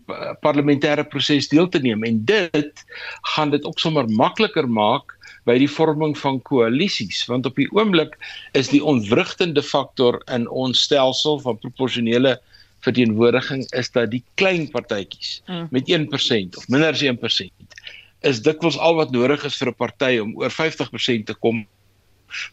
[0.44, 2.84] parlementêre proses deel te neem en dit
[3.34, 8.16] gaan dit ook sommer makliker maak by die vorming van koalisies want op die oomblik
[8.52, 12.38] is die ontwrigtende faktor in ons stelsel van proporsionele
[12.82, 15.68] verteenwoordiging is dat die klein partytjies mm.
[15.70, 17.71] met 1% of minder as 1%
[18.22, 21.66] is dikwels al wat nodig is vir 'n party om oor 50% te kom.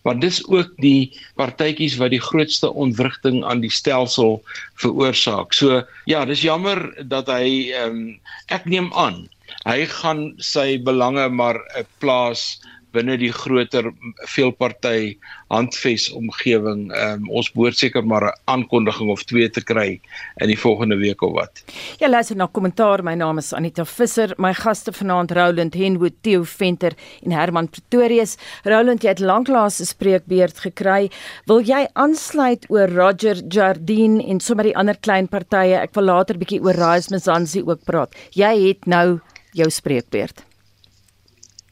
[0.04, 4.44] Want dis ook die partytjies wat die grootste ontwrigting aan die stelsel
[4.76, 5.54] veroorsaak.
[5.54, 9.30] So ja, dis jammer dat hy ehm um, ek neem aan
[9.68, 12.60] hy gaan sy belange maar 'n plaas
[12.96, 13.92] binne die groter
[14.30, 15.18] veelparty
[15.50, 16.88] handves omgewing.
[16.96, 20.00] Um, ons behoort seker maar 'n aankondiging of twee te kry
[20.42, 21.64] in die volgende week of wat.
[22.00, 23.04] Ja, luister na kommentaar.
[23.04, 24.34] My naam is Anita Visser.
[24.38, 28.38] My gaste vanaand Roland Henwood, Theo Venter en Herman Pretorius.
[28.64, 31.10] Roland, jy het lanklaas 'n spreekbeurt gekry.
[31.46, 35.76] Wil jy aansluit oor Roger Jardine en sommer die ander klein partye?
[35.76, 38.16] Ek wil later bietjie oor Rise Mzansi ook praat.
[38.32, 39.20] Jy het nou
[39.54, 40.49] jou spreekbeurt.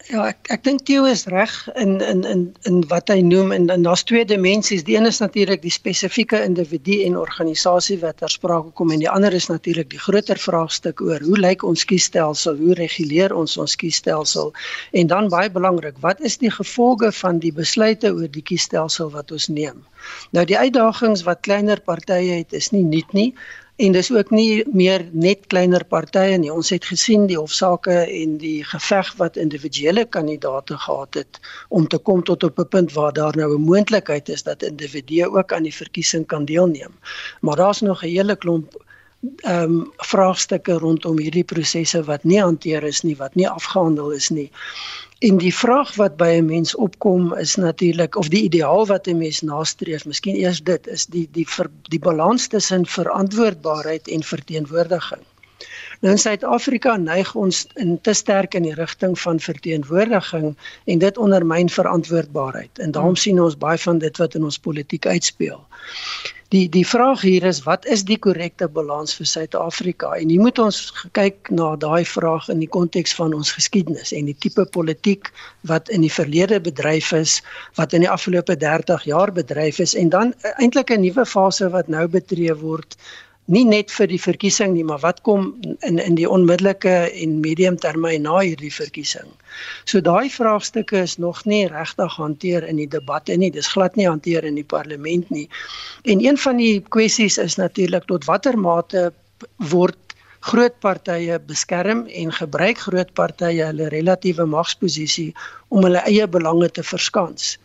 [0.08, 3.66] Ja, ek ek dink Theo is reg in in in in wat hy noem en,
[3.74, 4.86] en daar's twee dimensies.
[4.88, 9.10] Die een is natuurlik die spesifieke individu en organisasie wat ter sprake kom en die
[9.12, 12.56] ander is natuurlik die groter vraagstuk oor hoe lyk ons kiesstelsel?
[12.56, 14.54] Hoe reguleer ons ons kiesstelsel?
[14.96, 19.36] En dan baie belangrik, wat is die gevolge van die besluite oor die kiesstelsel wat
[19.36, 19.84] ons neem?
[20.32, 23.34] Nou die uitdagings wat kleiner partye het is nie nuut nie.
[23.78, 26.50] En dis ook nie meer net kleiner partye nie.
[26.50, 32.00] Ons het gesien die hofsaake en die geveg wat individuele kandidaate gehad het om te
[32.10, 35.64] kom tot op 'n punt waar daar nou 'n moontlikheid is dat individue ook aan
[35.64, 36.94] die verkiesing kan deelneem.
[37.42, 38.86] Maar daar's nog 'n hele klomp
[39.36, 44.30] ehm um, vraagstukke rondom hierdie prosesse wat nie hanteer is nie, wat nie afgehandel is
[44.30, 44.52] nie.
[45.20, 49.18] En die vraag wat by 'n mens opkom is natuurlik of die ideaal wat 'n
[49.18, 55.22] mens nastreef, miskien eers dit is die die ver, die balans tussen verantwoordbaarheid en verteenwoordiging.
[56.02, 61.18] Nou in Suid-Afrika neig ons in te sterk in die rigting van verteenwoordiging en dit
[61.18, 62.80] ondermyn verantwoordbaarheid.
[62.80, 65.66] En daarom sien ons baie van dit wat in ons politiek uitspeel.
[66.56, 70.14] Die die vraag hier is wat is die korrekte balans vir Suid-Afrika?
[70.16, 70.78] En hier moet ons
[71.18, 75.28] kyk na daai vraag in die konteks van ons geskiedenis en die tipe politiek
[75.68, 77.42] wat in die verlede bedryf is,
[77.76, 81.92] wat in die afgelope 30 jaar bedryf is en dan eintlik 'n nuwe fase wat
[81.92, 82.96] nou betree word
[83.48, 85.50] nie net vir die verkiesing nie, maar wat kom
[85.88, 89.30] in in die onmiddellike en medium termyn na hierdie verkiesing.
[89.86, 93.52] So daai vraagstukke is nog nie regtig hanteer in die debatte nie.
[93.52, 95.48] Dis glad nie hanteer in die parlement nie.
[96.04, 99.12] En een van die kwessies is natuurlik tot watter mate
[99.72, 99.98] word
[100.48, 105.32] groot partye beskerm en gebruik groot partye hulle relatiewe magsposisie
[105.70, 107.56] om hulle eie belange te verskans.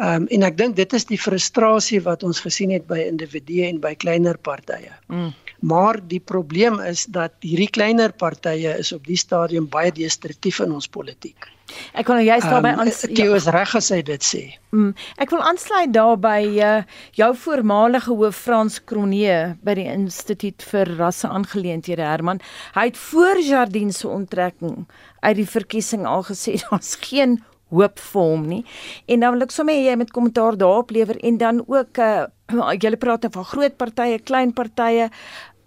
[0.00, 3.66] Ehm um, en ek dink dit is die frustrasie wat ons gesien het by individue
[3.68, 4.92] en by kleiner partye.
[5.12, 5.32] Mm.
[5.62, 10.72] Maar die probleem is dat hierdie kleiner partye is op die stadium baie destruktief in
[10.72, 11.46] ons politiek.
[11.94, 14.42] Ek kan nou juist daarbey aan um, Jy is reg as hy dit sê.
[14.74, 14.90] Mm,
[15.22, 16.72] ek wil aansluit daarby uh,
[17.16, 22.42] jou voormalige hoof Frans Kronee by die Instituut vir Rasseaangeleenthede Herman.
[22.76, 24.84] Hy het voor Jardine se onttrekking
[25.22, 27.38] uit die verkiesing al gesê daar's geen
[27.72, 28.62] hoop vir hom nie.
[29.08, 32.28] En dan wil ek sommer hê jy met kommentaar daarop lewer en dan ook uh
[32.84, 35.08] julle praat nou van groot partye, klein partye.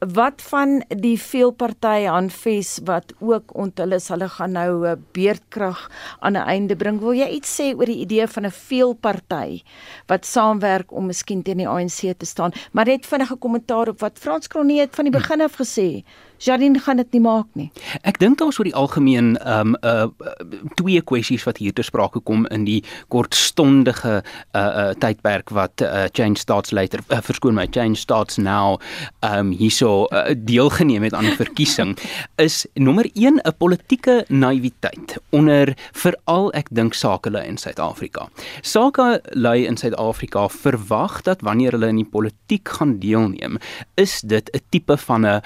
[0.06, 5.90] Wat van die veelpartye aanves wat ook onthul is hulle gaan nou 'n beerdkrag
[6.20, 7.00] aan 'n einde bring.
[7.00, 9.64] Wil jy iets sê oor die idee van 'n veelparty
[10.08, 12.52] wat saamwerk om miskien teen die ANC te staan?
[12.72, 16.04] Maar net vinnige kommentaar op wat Frans Kronee het van die begin af gesê.
[16.38, 17.70] Jardine gaan dit nie maak nie.
[18.04, 20.08] Ek dink daar's oor die algemeen ehm um, uh
[20.76, 22.82] twee kwessies wat hier te sprake kom in die
[23.14, 28.80] kortstondige uh uh tydperk wat uh Change Starts Later uh, verskoon my Change Starts Now
[29.22, 31.96] ehm um, hierso uh, deelgeneem het aan die verkiesing
[32.48, 38.30] is nommer 1 'n politieke naïwiteit onder veral ek dink sakelei in Suid-Afrika.
[38.62, 43.60] Sakelei in Suid-Afrika verwag dat wanneer hulle in die politiek gaan deelneem,
[43.96, 45.42] is dit 'n tipe van 'n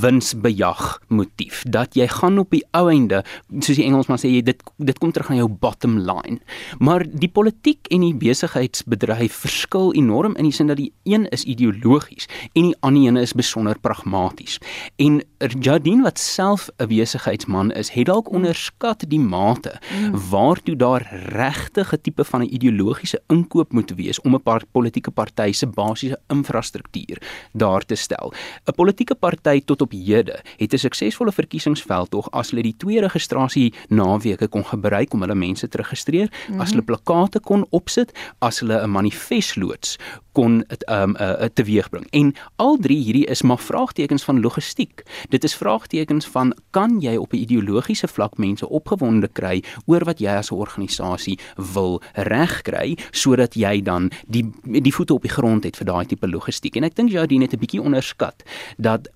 [0.00, 1.62] wins bejag motief.
[1.66, 3.22] Dat jy gaan op die ou einde
[3.60, 6.40] soos die Engelsman sê jy dit dit kom terug aan jou bottom line.
[6.78, 11.44] Maar die politiek en die besigheidsbedryf verskil enorm in die sin dat die een is
[11.44, 14.58] ideologies en die ander een is besonder pragmaties.
[14.96, 15.22] En
[15.60, 20.28] Jardine wat self 'n besigheidsman is het dalk onderskat die mate mm.
[20.30, 25.10] waartoe daar regtig 'n tipe van 'n ideologiese inkoop moet wees om 'n paar politieke
[25.10, 28.32] party se basiese infrastruktuur daar te stel.
[28.66, 33.00] 'n politieke party tot op hede lede het 'n suksesvolle verkiesingsveldtog as hulle die twee
[33.00, 36.60] registrasie naweke kon gebruik om hulle mense te registreer, mm -hmm.
[36.60, 39.98] as hulle plakate kon opsit, as hulle 'n manifest loods
[40.34, 42.06] kon dit um uh, uh, teweegbring.
[42.10, 45.02] En al drie hierdie is maar vraagtekens van logistiek.
[45.28, 50.18] Dit is vraagtekens van kan jy op 'n ideologiese vlak mense opgewonde kry oor wat
[50.18, 51.38] jy as 'n organisasie
[51.74, 56.28] wil regkry sodat jy dan die die voete op die grond het vir daai tipe
[56.28, 56.76] logistiek.
[56.76, 58.42] En ek dink Jardine het 'n bietjie onderskat
[58.76, 59.08] dat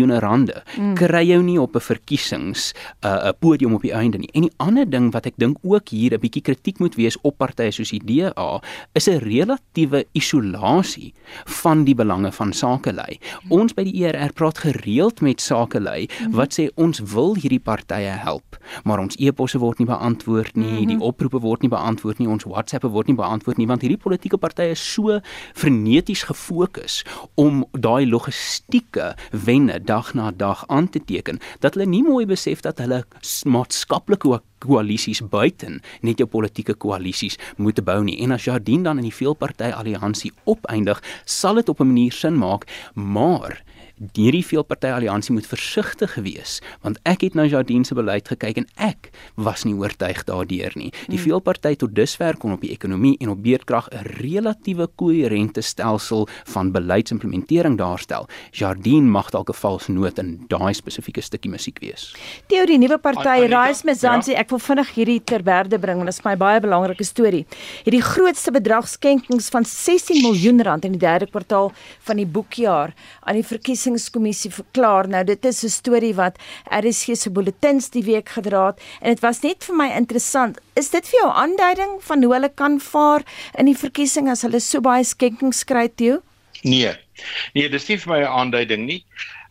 [0.00, 0.94] multimiljoene rande mm.
[0.98, 4.30] kry jy nie op 'n verkiesings 'n uh, podium op die einde nie.
[4.34, 7.38] En die ander ding wat ek dink ook hier 'n bietjie kritiek moet wees op
[7.38, 8.60] partye soos die DA
[8.94, 13.18] is 'n relatiewe isolasie van die belange van sakelei.
[13.48, 16.34] Ons by die ERR praat gereeld met sakelei mhm.
[16.34, 20.96] wat sê ons wil hierdie partye help, maar ons e-posse word nie beantwoord nie, die
[20.96, 21.02] mhm.
[21.02, 24.70] oproepe word nie beantwoord nie, ons WhatsAppe word nie beantwoord nie want hierdie politieke partye
[24.70, 25.20] is so
[25.54, 32.02] freneties gefokus om daai logistieke wenne dag na dag aan te teken dat hulle nie
[32.06, 33.02] mooi besef dat hulle
[33.44, 38.18] maatskaplike koalisies buiten net jou politieke koalisies moet bou nie.
[38.22, 42.36] En as Jardine dan in die veelparty alliansie opeindig, sal dit op 'n manier sin
[42.38, 43.62] maak, maar
[44.16, 48.68] hierdie veelparty alliansie moet versigtig wees want ek het na Jardine se beleid gekyk en
[48.80, 50.90] ek was nie oortuig daardeur nie.
[51.08, 51.24] Die hmm.
[51.26, 56.72] veelparty tot dusver kon op die ekonomie en op beerdkrag 'n relatiewe koherente stelsel van
[56.72, 58.28] beleidsimplementering daarstel.
[58.52, 62.14] Jardine mag dalk 'n vals noot in daai spesifieke stukkie musiek wees.
[62.46, 64.38] Teorie nuwe party Rise Mzansi, ja?
[64.38, 67.46] ek wil vinnig hierdie terberde bring want dit is my baie belangrike storie.
[67.84, 72.94] Hierdie grootste bedrag skenkings van 16 miljoen rand in die derde kwartaal van die boekjaar
[73.20, 75.08] aan die verkiesing verkiesingskommissie verklaar.
[75.08, 76.38] Nou dit is 'n storie wat
[76.70, 80.58] RSG se bulletins die week gedra het en dit was net vir my interessant.
[80.76, 83.22] Is dit vir jou aanduiding van hoe hulle kan vaar
[83.58, 86.22] in die verkiesing as hulle so baie skenkings kry toe?
[86.62, 86.94] Nee.
[87.54, 89.04] Nee, dis nie vir my 'n aanduiding nie.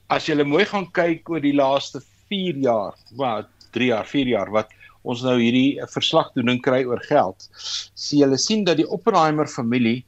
[0.10, 4.52] As jy mooi gaan kyk oor die laaste 4 jaar, wat 3 jaar, 4 jaar
[4.52, 4.70] wat
[5.04, 7.50] ons nou hierdie verslagdoening kry oor geld,
[7.96, 10.04] sien jy sien dat die Oppenheimer familie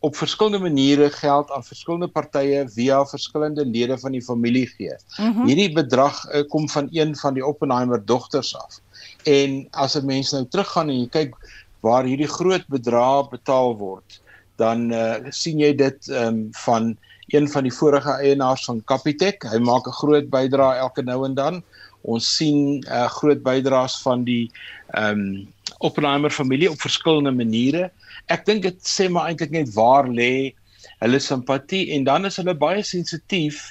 [0.00, 4.96] op verskillende maniere geld aan verskillende partye via verskillende lede van die familie gee.
[5.18, 5.46] Mm -hmm.
[5.46, 8.80] Hierdie bedrag uh, kom van een van die Oppenheimer dogters af.
[9.22, 11.34] En as 'n mens nou teruggaan en jy kyk
[11.80, 14.20] waar hierdie groot bedrae betaal word,
[14.56, 19.42] dan uh, sien jy dit um, van een van die vorige eienaars van Capitec.
[19.42, 21.62] Hy maak 'n groot bydrae elke nou en dan.
[22.00, 24.50] Ons sien uh, groot bydraes van die
[24.90, 25.48] ehm um,
[25.80, 27.90] Oppenheimer familie op verskillende maniere.
[28.28, 30.52] Ek dink dit sê maar eintlik net waar lê
[31.00, 33.70] hulle simpatie en dan is hulle baie sensitief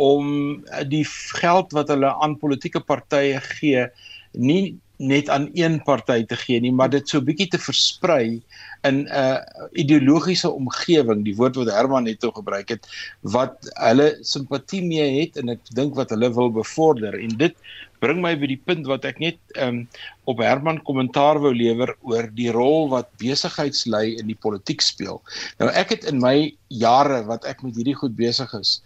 [0.00, 1.04] om die
[1.40, 3.84] geld wat hulle aan politieke partye gee
[4.32, 8.40] nie net aan een party te gee nie, maar dit so bietjie te versprei
[8.84, 9.40] in 'n uh,
[9.72, 12.88] ideologiese omgewing, die woord wat Herman net toe gebruik het,
[13.20, 17.56] wat hulle simpatie mee het en ek dink wat hulle wil bevorder en dit
[18.00, 19.86] bring my by die punt wat ek net um,
[20.28, 25.20] op Herman kommentaar wou lewer oor die rol wat besigheidslei in die politiek speel.
[25.60, 28.80] Nou ek het in my jare wat ek met hierdie goed besig is,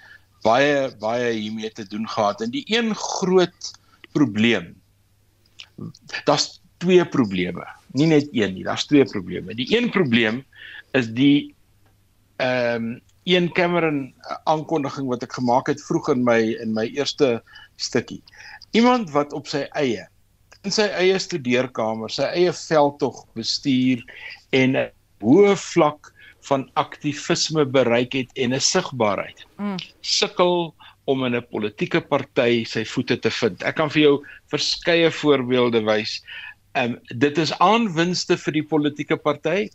[0.46, 3.74] baie baie hiermee te doen gehad en die een groot
[4.14, 4.74] probleem
[6.28, 9.54] daar's twee probleme, nie net een nie, daar's twee probleme.
[9.54, 10.44] Die een probleem
[10.92, 11.54] is die
[12.36, 14.12] ehm um, een Cameron
[14.44, 17.38] aankondiging wat ek gemaak het vroeg in my in my eerste
[17.80, 18.20] stukkie.
[18.76, 20.04] Iemand wat op sy eie
[20.64, 24.04] in sy eie studeerkamer, sy eie veldtog bestuur
[24.52, 24.90] en 'n
[25.24, 26.12] hoë vlak
[26.48, 29.44] van aktivisme bereik het en 'n sigbaarheid.
[29.56, 29.76] Mm.
[30.00, 33.62] Sukkel om in 'n politieke party sy voete te vind.
[33.62, 36.22] Ek kan vir jou verskeie voorbeelde wys.
[36.74, 39.68] Ehm um, dit is aanwinste vir die politieke party,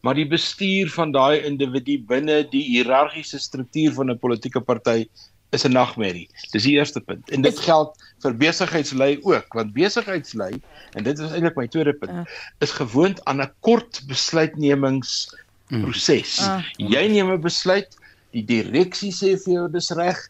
[0.00, 5.06] maar die bestuur van daai individu binne die hiërargiese struktuur van 'n politieke party
[5.52, 6.28] is 'n nagmerrie.
[6.52, 7.30] Dis die eerste punt.
[7.30, 10.60] En dit geld vir besigheidslei ook, want besigheidslei
[10.94, 12.24] en dit is eintlik my tweede punt, ja.
[12.60, 16.48] is gewoond aan 'n kort besluitnemingsproses.
[16.48, 16.62] Mm.
[16.76, 17.96] Jy neem 'n besluit,
[18.36, 20.20] die direksie sê vir jou dis reg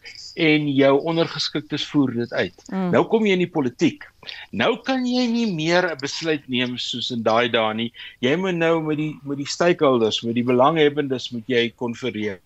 [0.47, 2.63] en jou ondergeskiktes voer dit uit.
[2.71, 2.89] Mm.
[2.95, 4.05] Nou kom jy in die politiek.
[4.51, 7.91] Nou kan jy nie meer 'n besluit neem soos in daai dae nie.
[8.21, 12.39] Jy moet nou met die met die stakeholders, met die belanghebbendes moet jy konfereer.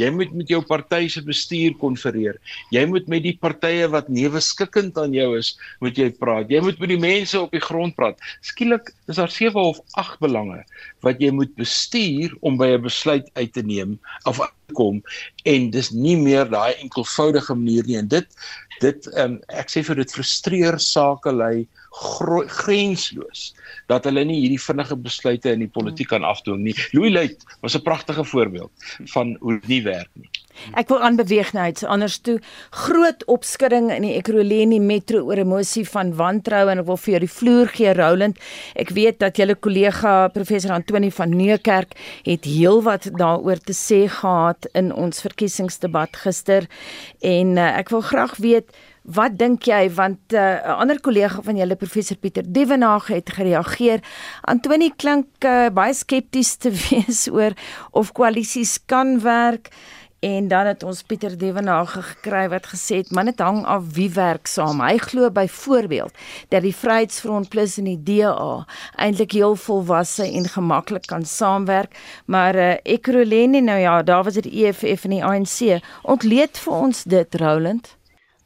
[0.00, 2.38] Jy moet met jou party se bestuur konfereer.
[2.74, 5.54] Jy moet met die partye wat neweskikkend aan jou is,
[5.84, 6.50] moet jy praat.
[6.52, 8.20] Jy moet met die mense op die grond praat.
[8.46, 10.62] Skielik is daar 7 of 8 belange
[11.04, 14.40] wat jy moet bestuur om by 'n besluit uit te neem of
[14.72, 15.02] kom
[15.44, 18.26] en dis nie meer daai enkelvoudige manier nie en dit
[18.80, 23.52] dit um, ek sê vir dit frustreer sake lei grensloos
[23.86, 26.74] dat hulle nie hierdie vinnige besluite in die politiek kan afdwing nie.
[26.92, 28.72] Louis Luit was 'n pragtige voorbeeld
[29.14, 30.30] van hoe dit nie werk nie.
[30.78, 32.38] Ek wil aanbeweeg nou iets anders toe.
[32.70, 37.20] Groot opskudding in die Ekurhuleni metro oor emosie van wantroue en ek wil vir jou
[37.24, 38.38] die vloer gee Roland.
[38.74, 44.66] Ek weet dat julle kollega professor Antoni van Neukerk het heelwat daaroor te sê gehad
[44.74, 46.68] in ons verkiesingsdebat gister
[47.20, 48.70] en uh, ek wil graag weet
[49.04, 53.30] Wat dink jy want eh, 'n uh, ander kollega van julle professor Pieter Devenage het
[53.30, 54.00] gereageer.
[54.48, 57.52] Antoni klink uh, baie skepties te wees oor
[57.90, 59.68] of koalisies kan werk
[60.24, 64.08] en dan het ons Pieter Devenage gekry wat gesê het man dit hang af wie
[64.14, 64.80] werk saam.
[64.80, 66.14] Hy glo byvoorbeeld
[66.48, 68.64] dat die Vryheidsfront plus en die DA
[68.96, 71.92] eintlik heel volwasse en gemaklik kan saamwerk,
[72.24, 75.84] maar uh, Ekurhuleni nou ja, daar was dit EFF en die ANC.
[76.02, 77.92] Ontleed vir ons dit Roland.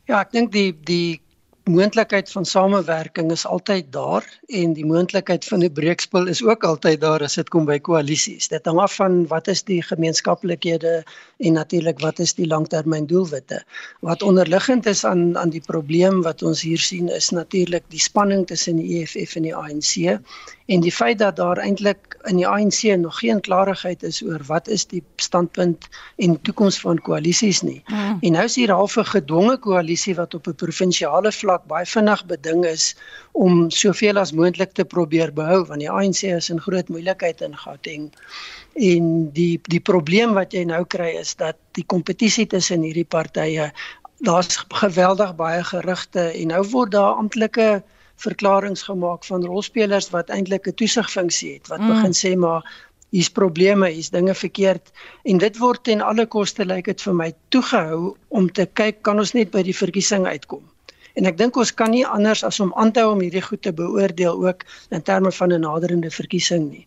[0.08, 1.20] Ja, ek dink die die
[1.68, 7.00] moontlikheid van samewerking is altyd daar en die moontlikheid van 'n breekspel is ook altyd
[7.00, 8.48] daar as dit kom by koalisies.
[8.48, 11.04] Dit hang af van wat is die gemeenskaplikhede
[11.38, 13.62] en natuurlik wat is die langtermyndoelwitte.
[14.00, 18.46] Wat onderliggend is aan aan die probleem wat ons hier sien is natuurlik die spanning
[18.46, 20.20] tussen die EFF en die ANC
[20.68, 24.68] en die feit dat daar eintlik in die ANC nog geen klarigheid is oor wat
[24.68, 27.82] is die standpunt en toekoms van koalisies nie.
[27.86, 28.18] Mm.
[28.20, 32.24] En nou is hier half 'n gedwonge koalisie wat op 'n provinsiale vlak baie vinnig
[32.26, 32.94] beding is
[33.32, 37.56] om soveel as moontlik te probeer behou want die ANC is in groot moeilikheid in
[37.56, 38.10] Gauteng.
[38.74, 43.72] En die die probleem wat jy nou kry is dat die kompetisie tussen hierdie partye
[44.26, 47.82] daar's geweldig baie gerugte en nou word daar amptelike
[48.18, 51.88] verklaringe gemaak van rolspelers wat eintlik 'n toesigfunksie het wat mm.
[51.88, 52.62] begin sê maar
[53.10, 54.90] hier's probleme, hier's dinge verkeerd
[55.24, 59.02] en dit word ten alle koste lyk like dit vir my toegehou om te kyk
[59.02, 60.64] kan ons net by die verkiesing uitkom.
[61.18, 63.62] En ek dink ons kan nie anders as om aan te hou om hierdie goed
[63.66, 64.62] te beoordeel ook
[64.94, 66.86] in terme van 'n naderende verkiesing nie.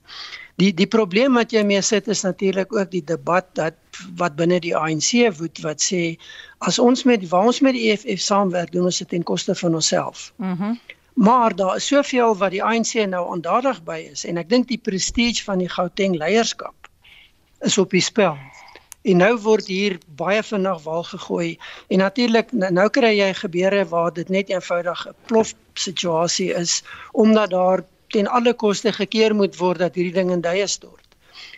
[0.61, 3.75] Die die probleem wat jy mee sit is natuurlik ook die debat dat
[4.15, 6.17] wat binne die ANC woed wat sê
[6.59, 9.75] as ons met waar ons met die EFF saamwerk doen ons dit ten koste van
[9.75, 10.33] onsself.
[10.37, 10.63] Mhm.
[10.63, 10.79] Mm
[11.13, 14.79] Maar daar is soveel wat die ANC nou aandadig by is en ek dink die
[14.79, 16.87] prestige van die Gauteng leierskap
[17.59, 18.37] is op die spel.
[19.01, 24.13] En nou word hier baie vinnig wal gegooi en natuurlik nou, kry jy gebeure waar
[24.13, 29.79] dit net eenvoudig 'n plof situasie is omdat daar ten alle koste gekeer moet word
[29.79, 31.07] dat hierdie ding in duie stort.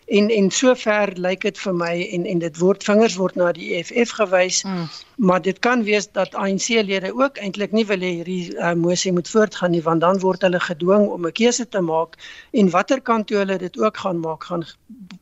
[0.07, 3.73] En en sover lyk dit vir my en en dit word vingers word na die
[3.75, 4.63] EFF gewys.
[4.63, 4.87] Mm.
[5.23, 9.29] Maar dit kan wees dat ANC-lede ook eintlik nie wil hê hierdie uh, mosie moet
[9.29, 12.17] voortgaan nie want dan word hulle gedwing om 'n keuse te maak
[12.51, 14.65] en watter kant toe hulle dit ook gaan maak gaan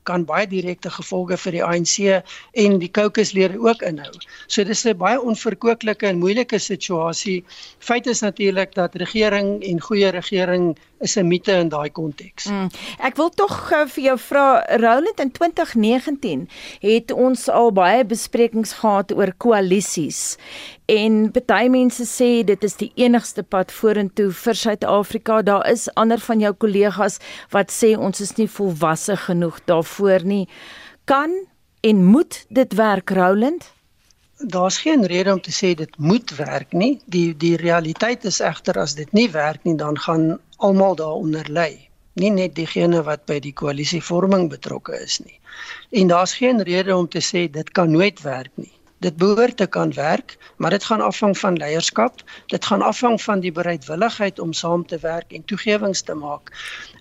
[0.09, 1.95] kan baie direkte gevolge vir die ANC
[2.63, 4.13] en die caucuslede ook inhou.
[4.47, 7.45] So dis 'n baie onverkoeklike en moeilike situasie.
[7.79, 12.45] Feit is natuurlik dat regering en goeie regering is 'n mite in daai konteks.
[12.45, 12.69] Mm.
[12.99, 16.49] Ek wil tog uh, vir jou vra Roland in 2019
[16.79, 19.33] het ons al baie besprekings gehad oor
[19.91, 20.37] koalisies
[20.87, 25.41] en baie mense sê dit is die enigste pad vorentoe vir Suid-Afrika.
[25.41, 27.19] Daar is ander van jou kollegas
[27.51, 30.47] wat sê ons is nie volwasse genoeg daarvoor nie.
[31.05, 31.47] Kan
[31.81, 33.71] en moet dit werk Roland?
[34.39, 36.99] Daar's geen rede om te sê dit moet werk nie.
[37.05, 41.87] Die die realiteit is egter as dit nie werk nie, dan gaan almal daaronder ly.
[42.15, 45.39] Nie net diegene wat by die koalisievorming betrokke is nie.
[45.91, 48.73] En daar's geen rede om te sê dit kan nooit werk nie.
[49.01, 52.21] Dit behoort te kan werk, maar dit gaan afhang van leierskap.
[52.53, 56.51] Dit gaan afhang van die bereidwilligheid om saam te werk en toegewings te maak.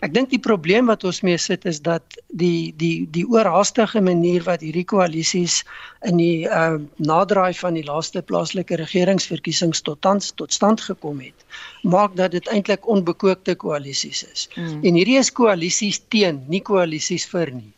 [0.00, 4.46] Ek dink die probleem wat ons mee sit is dat die die die oorhaastige manier
[4.46, 5.60] wat hierdie koalisies
[6.08, 11.44] in die uh naderdraai van die laaste plaaslike regeringsverkiesings tot tans tot stand gekom het,
[11.82, 14.48] maak dat dit eintlik onbekookte koalisies is.
[14.54, 14.80] Mm.
[14.84, 17.72] En hierdie is koalisies teen, nie koalisies vir nie.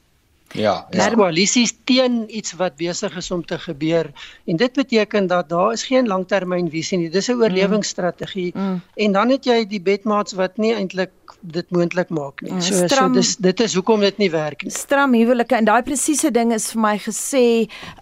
[0.52, 1.08] Ja, ja.
[1.14, 4.10] koalisies teen iets wat besig is om te gebeur
[4.46, 7.10] en dit beteken dat daar is geen langtermynvisie nie.
[7.10, 7.42] Dis 'n mm.
[7.42, 8.52] oorlewingsstrategie.
[8.54, 8.62] Mm.
[8.62, 8.80] Mm.
[8.94, 11.10] En dan het jy die bedmaats wat nie eintlik
[11.42, 12.52] dit moontlik maak nie.
[12.52, 14.72] Mm, so stram, so dis dit is hoekom dit nie werk nie.
[14.74, 17.44] Stram huwelike en daai presiese ding is vir my gesê,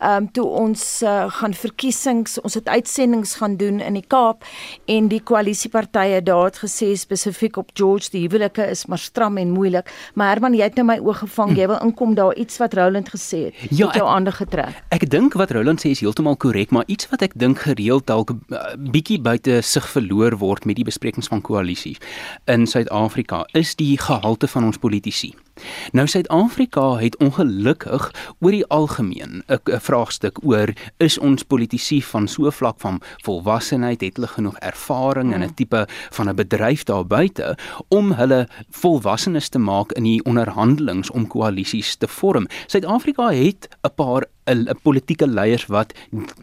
[0.01, 4.45] ehm um, toe ons uh, gaan verkiesings, ons het uitsendings gaan doen in die Kaap
[4.91, 9.55] en die koalisiepartye daar het gesê spesifiek op George die huwelike is maar stram en
[9.57, 9.89] moeilik.
[10.15, 11.57] Maar Herman, jy het nou my oog gevang.
[11.57, 13.61] Jy wil inkom daar iets wat Roland gesê het.
[13.71, 14.81] Ja, het jou aandag getrek.
[14.95, 18.33] Ek dink wat Roland sê is heeltemal korrek, maar iets wat ek dink gereeld dalk
[18.33, 22.01] uh, bietjie buite sig verloor word met die besprekings van koalisies
[22.51, 25.35] in Suid-Afrika is die gehalte van ons politici.
[25.93, 32.51] Nou Suid-Afrika het ongelukkig oor die algemeen 'n vraagstuk oor is ons politici van so
[32.51, 37.59] vlak van volwassenheid het hulle genoeg ervaring in 'n tipe van 'n bedryf daar buite
[37.89, 42.47] om hulle volwassenes te maak in die onderhandelings om koalisies te vorm.
[42.67, 45.93] Suid-Afrika het 'n paar 'n politieke leiers wat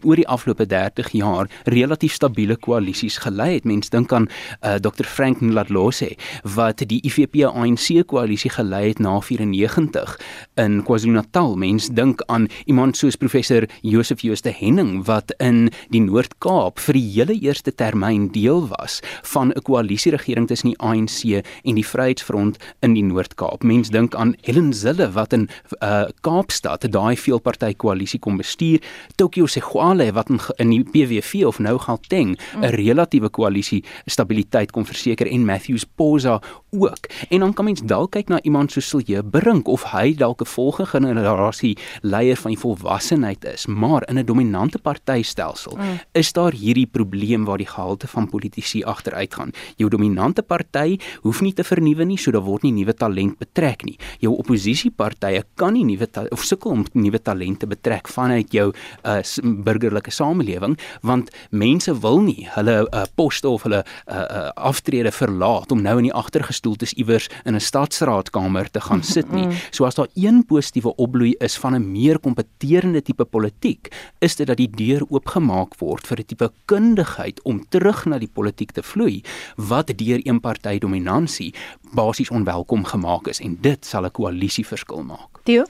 [0.02, 3.64] oor die afgelope 30 jaar relatief stabiele koalisies gelei het.
[3.64, 4.28] Mense dink aan
[4.62, 10.20] uh, Dr Frank Nladlose wat die IFP ANC koalisie gelei het na 94
[10.56, 11.56] in KwaZulu-Natal.
[11.56, 17.06] Mense dink aan iemand soos professor Josef Jooste Henning wat in die Noord-Kaap vir die
[17.12, 22.94] hele eerste termyn deel was van 'n koalisieregering tussen die ANC en die Vryheidsfront in
[22.94, 23.62] die Noord-Kaap.
[23.62, 25.48] Mense dink aan Helen Zille wat in
[25.82, 28.84] uh, Kaapstad daai veelpartytjie koalisie kom bestuur.
[29.16, 32.64] Tokyo Segwale wat in, in die PVV of nou Gauteng 'n mm.
[32.76, 37.08] relatiewe koalisie stabiliteit kon verseker en Matthews Posa ook.
[37.30, 40.46] En dan kan mens dalk kyk na iemand soos Silje Brink of hy dalk 'n
[40.46, 45.98] volgende generasie leier van die volwassenheid is, maar in 'n dominante partytelsel mm.
[46.12, 49.50] is daar hierdie probleem waar die gehalte van politici agteruit gaan.
[49.76, 53.84] Jou dominante party hoef nie te vernuwe nie, so daar word nie nuwe talent betrek
[53.84, 53.98] nie.
[54.18, 58.72] Jou oppositiepartye kan nie nuwe of sukkel om nuwe talente betrek trek vanuit jou
[59.04, 59.20] uh,
[59.64, 65.72] burgerlike samelewing want mense wil nie hulle uh, poste of hulle uh, uh, aftrede verlaat
[65.72, 69.48] om nou in die agtergestoeltes iewers in 'n stadsraadkamer te gaan sit nie.
[69.70, 73.88] So as daar een positiewe opbloei is van 'n meer kompeterende tipe politiek,
[74.20, 78.30] is dit dat die deur oopgemaak word vir 'n tipe kundigheid om terug na die
[78.32, 79.22] politiek te vloei
[79.56, 81.54] wat deur een party dominansie
[81.94, 85.42] basies onwelkom gemaak is en dit sal 'n koalisie verskil maak.
[85.44, 85.64] Theo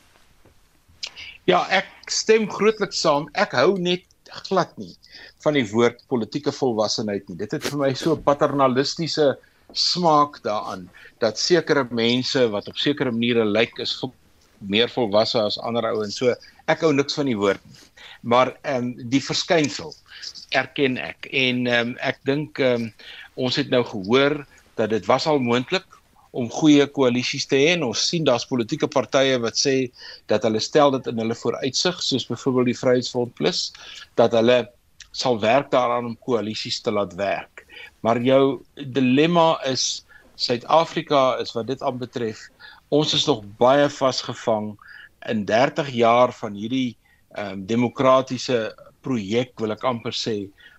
[1.48, 3.30] Ja, ek stem grootliks saam.
[3.32, 4.04] Ek hou net
[4.50, 4.92] glad nie
[5.40, 7.38] van die woord politieke volwassenheid nie.
[7.40, 9.30] Dit het vir my so paternalistiese
[9.72, 10.84] smaak daaraan
[11.24, 13.96] dat sekere mense wat op sekere maniere lyk is
[14.58, 16.18] meer volwasse as ander ouens.
[16.20, 16.36] So
[16.68, 17.80] ek hou niks van die woord nie.
[18.28, 19.94] Maar ehm um, die verskynsel
[20.52, 22.92] erken ek en ehm um, ek dink ehm um,
[23.48, 24.42] ons het nou gehoor
[24.76, 25.96] dat dit was al moontlik
[26.30, 29.76] om goeie koalisies te hê ons sien daar's politieke partye wat sê
[30.28, 33.70] dat hulle stel dit in hulle vooruitsig soos byvoorbeeld die Vryheidsfront Plus
[34.20, 34.66] dat hulle
[35.12, 37.64] sal werk daaraan om koalisies te laat werk.
[38.04, 40.04] Maar jou dilemma is
[40.38, 42.44] Suid-Afrika is wat dit aanbetref,
[42.94, 44.76] ons is nog baie vasgevang
[45.26, 46.96] in 30 jaar van hierdie
[47.36, 48.58] ehm um, demokratiese
[49.04, 50.36] projek wil ek amper sê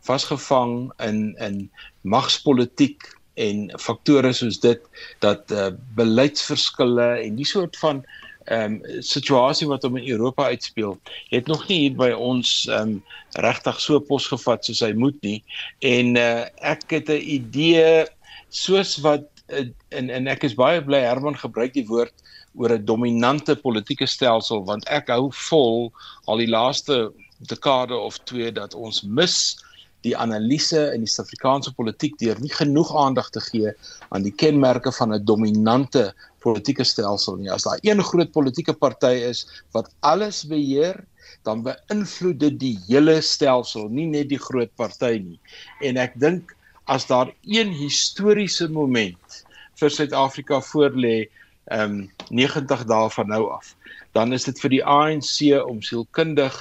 [0.08, 1.60] vasgevang in in
[2.02, 3.06] magspolitiek
[3.40, 4.82] en faktore soos dit
[5.24, 8.04] dat uh, beleidsverskille en die soort van
[8.50, 10.96] ehm um, situasie wat hom in Europa uitspeel,
[11.30, 13.04] het nog nie hier by ons ehm um,
[13.46, 15.44] regtig so posgevat soos hy moet nie.
[15.86, 18.08] En uh, ek het 'n idee
[18.50, 22.16] soos wat uh, en en ek is baie bly Herman gebruik die woord
[22.56, 25.92] oor 'n dominante politieke stelsel want ek hou vol
[26.26, 27.12] al die laaste
[27.52, 29.60] dekade of twee dat ons mis
[30.08, 33.74] die analise in die Suid-Afrikaanse politiek deur nie genoeg aandag te gee
[34.16, 37.52] aan die kenmerke van 'n dominante politieke stelsel nie.
[37.52, 41.04] As daar een groot politieke party is wat alles beheer,
[41.44, 45.40] dan beïnvloed dit die hele stelsel, nie net die groot party nie.
[45.82, 46.56] En ek dink
[46.88, 49.44] as daar een historiese moment
[49.80, 51.30] vir Suid-Afrika voorlê,
[51.70, 53.76] ehm um, 90 dae van nou af,
[54.14, 56.56] dan is dit vir die ANC om sielkundig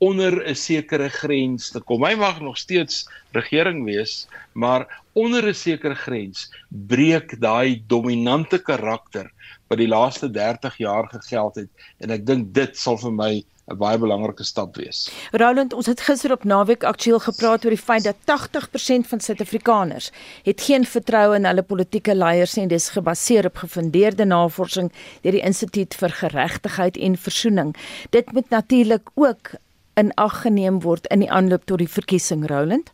[0.00, 2.04] onder 'n sekere grens te kom.
[2.04, 9.30] Hy mag nog steeds regering wees, maar onder 'n sekere grens breek daai dominante karakter
[9.68, 13.76] wat die laaste 30 jaar gegeld het en ek dink dit sal vir my 'n
[13.78, 15.10] baie belangrike stap wees.
[15.30, 20.10] Roland, ons het gister op naweek aktueel gepraat oor die feit dat 80% van Suid-Afrikaners
[20.42, 24.92] het geen vertroue in hulle politieke leiers en dis gebaseer op gefundeerde navorsing
[25.22, 27.76] deur die Instituut vir Geregtigheid en Versoening.
[28.10, 29.54] Dit moet natuurlik ook
[29.94, 32.92] in ag geneem word in die aanloop tot die verkiesing Roland?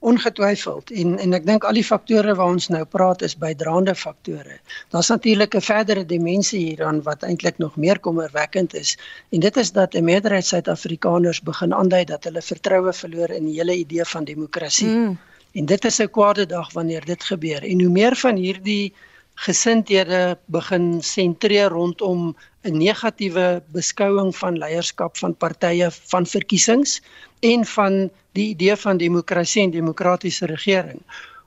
[0.00, 4.58] Ongetwyfeld en en ek dink al die faktore waar ons nou praat is bydraende faktore.
[4.90, 8.96] Daar's natuurlik 'n verdere dimensie hieraan wat eintlik nog meer kommerwekkend is
[9.30, 13.58] en dit is dat 'n meerderheid Suid-Afrikaners begin aandui dat hulle vertroue verloor in die
[13.58, 14.88] hele idee van demokrasie.
[14.88, 15.18] Mm.
[15.52, 17.62] En dit is 'n kwade dag wanneer dit gebeur.
[17.62, 18.92] En hoe meer van hierdie
[19.40, 22.34] gesindhede begin sentreer rondom
[22.68, 27.00] 'n negatiewe beskouing van leierskap van partye van verkiesings
[27.40, 31.00] en van die idee van demokrasie en demokratiese regering.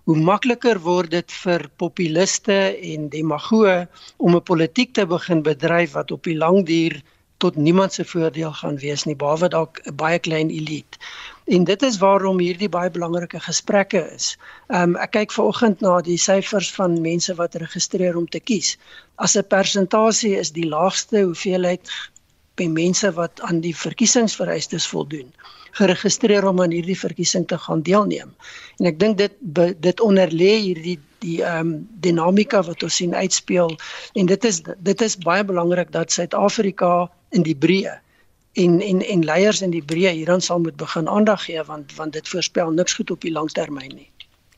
[0.03, 2.57] Hoe makliker word dit vir populiste
[2.93, 3.87] en demagoë
[4.17, 7.01] om 'n politiek te begin bedryf wat op die lang duur
[7.37, 10.97] tot niemand se voordeel gaan wees nie behalwe dalk 'n baie klein elite.
[11.45, 14.37] En dit is waarom hierdie baie belangrike gesprekke is.
[14.67, 18.77] Ehm um, ek kyk vanoggend na die syfers van mense wat registreer om te kies.
[19.15, 21.91] As 'n persentasie is die laagste hoeveelheid
[22.55, 25.33] by mense wat aan die verkiesingsvereistes voldoen
[25.73, 28.29] geregistreer om aan hierdie verkiesing te gaan deelneem.
[28.77, 29.33] En ek dink dit
[29.81, 33.75] dit onderlê hierdie die ehm um, dinamika wat ons sien uitspeel
[34.13, 37.99] en dit is dit is baie belangrik dat Suid-Afrika in die breë
[38.53, 42.13] en en en leiers in die breë hieraan sal moet begin aandag gee want want
[42.13, 44.09] dit voorspel niks goed op die langtermyn nie.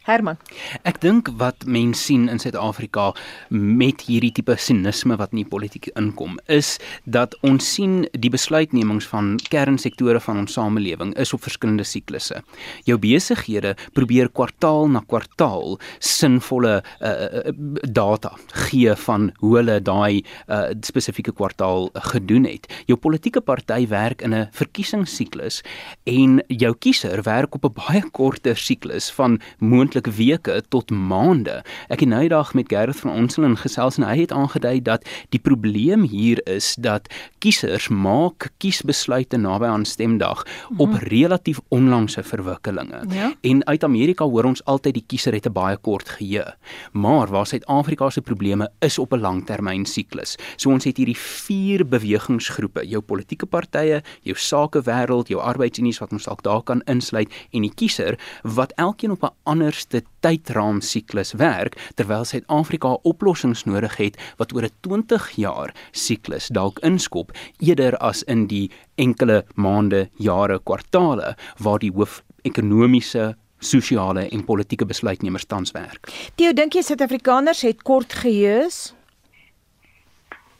[0.05, 0.37] Herman.
[0.85, 3.07] Ek dink wat mense sien in Suid-Afrika
[3.49, 6.75] met hierdie tipe sinisme wat in die politiek inkom, is
[7.09, 12.43] dat ons sien die besluitnemings van kernsektore van ons samelewing is op verskillende siklusse.
[12.85, 17.41] Jou besighede probeer kwartaal na kwartaal sinvolle uh,
[17.89, 18.35] data
[18.67, 22.69] gee van hoe hulle daai uh, spesifieke kwartaal gedoen het.
[22.85, 25.63] Jou politieke party werk in 'n verkiesingssiklus
[26.05, 31.63] en jou kiezer werk op 'n baie korter siklus van moontlik moontlik weke tot maande.
[31.89, 35.39] Ek het nou eendag met Gerrit van Onselen gesels en hy het aangedui dat die
[35.39, 37.07] probleem hier is dat
[37.39, 40.79] kiesers maak kiesbesluite naby aan stemdag mm -hmm.
[40.79, 43.03] op relatief onlangse verwikkelinge.
[43.09, 43.33] Ja?
[43.41, 46.53] En uit Amerika hoor ons altyd die kiezer het 'n baie kort geheue.
[46.91, 50.37] Maar waar Suid-Afrika se probleme is op 'n langtermyn siklus.
[50.55, 56.23] So ons het hierdie vier bewegingsgroepe, jou politieke partye, jou sakewêreld, jou arbeidsunies wat ons
[56.23, 61.33] dalk daar kan insluit en die kiezer wat elkeen op 'n ander eerste tydraam siklus
[61.37, 67.97] werk terwyl Suid-Afrika oplossings nodig het wat oor 'n 20 jaar siklus dalk inskop eerder
[67.97, 75.45] as in die enkele maande, jare, kwartale waar die hoof ekonomiese sosiale en politieke besluitnemers
[75.45, 76.11] tans werk.
[76.35, 78.69] Theo, dink jy Suid-Afrikaners het kort geheue?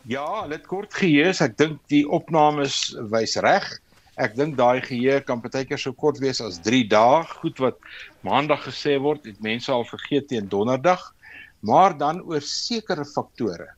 [0.07, 1.33] Ja, hulle het kort geheue.
[1.39, 3.79] Ek dink die opnames wys reg.
[4.15, 7.23] Ek dink daai geheue kan partykeer so kort wees as 3 dae.
[7.41, 7.79] Goed wat
[8.23, 11.03] maandag gesê word, het mense al vergeet teen donderdag.
[11.67, 13.73] Maar dan oor sekere faktore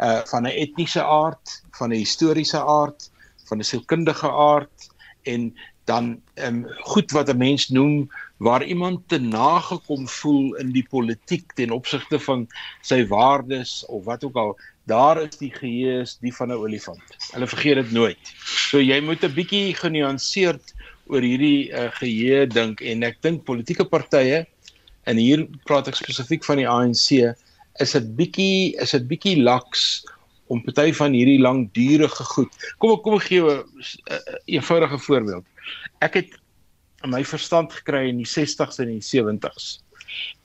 [0.00, 3.10] uh van 'n etniese aard, van 'n historiese aard,
[3.48, 4.90] van 'n sielkundige aard
[5.22, 5.52] en
[5.84, 11.52] dan um goed wat 'n mens noem waar iemand te nagekom voel in die politiek
[11.52, 12.46] ten opsigte van
[12.80, 17.16] sy waardes of wat ook al daar is die geheue die van 'n olifant.
[17.32, 18.32] Hulle vergeet dit nooit.
[18.70, 20.74] So jy moet 'n bietjie genuanceerd
[21.10, 24.44] oor hierdie uh, geheue dink en ek dink politieke partye
[25.10, 27.18] en hier praat ek spesifiek van die ANC
[27.82, 30.04] is dit bietjie is dit bietjie laks
[30.54, 32.54] om party van hierdie langdurige goed.
[32.78, 35.44] Kom kom ek gee 'n uh, eenvoudige voorbeeld.
[35.98, 36.38] Ek het
[37.02, 39.82] my verstand gekry in die 60s en die 70s.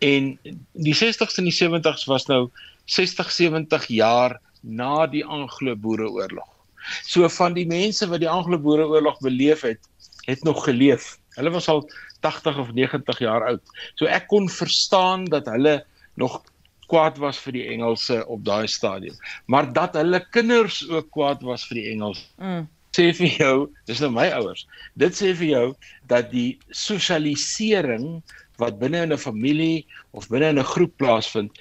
[0.01, 0.33] En
[0.73, 2.49] die 60s en die 70s was nou
[2.89, 6.54] 60 70 jaar na die Anglo-Boereoorlog.
[7.03, 9.79] So van die mense wat die Anglo-Boereoorlog beleef het,
[10.25, 11.17] het nog geleef.
[11.35, 11.83] Hulle was al
[12.19, 13.61] 80 of 90 jaar oud.
[13.95, 15.83] So ek kon verstaan dat hulle
[16.15, 16.41] nog
[16.89, 19.15] kwaad was vir die Engelse op daai stadium,
[19.49, 22.21] maar dat hulle kinders ook kwaad was vir die Engels.
[22.37, 22.67] Mm.
[22.95, 23.55] Sê vir jou,
[23.89, 24.63] dis nou my ouers.
[24.95, 25.65] Dit sê vir jou
[26.11, 28.21] dat die sosialisering
[28.61, 31.51] wat binne in 'n familie of binne in 'n groep plaasvind,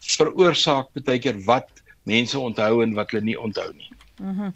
[0.00, 1.70] veroorsaak baie keer wat
[2.04, 3.90] mense onthou en wat hulle nie onthou nie.
[4.18, 4.30] Mhm.
[4.30, 4.52] Mm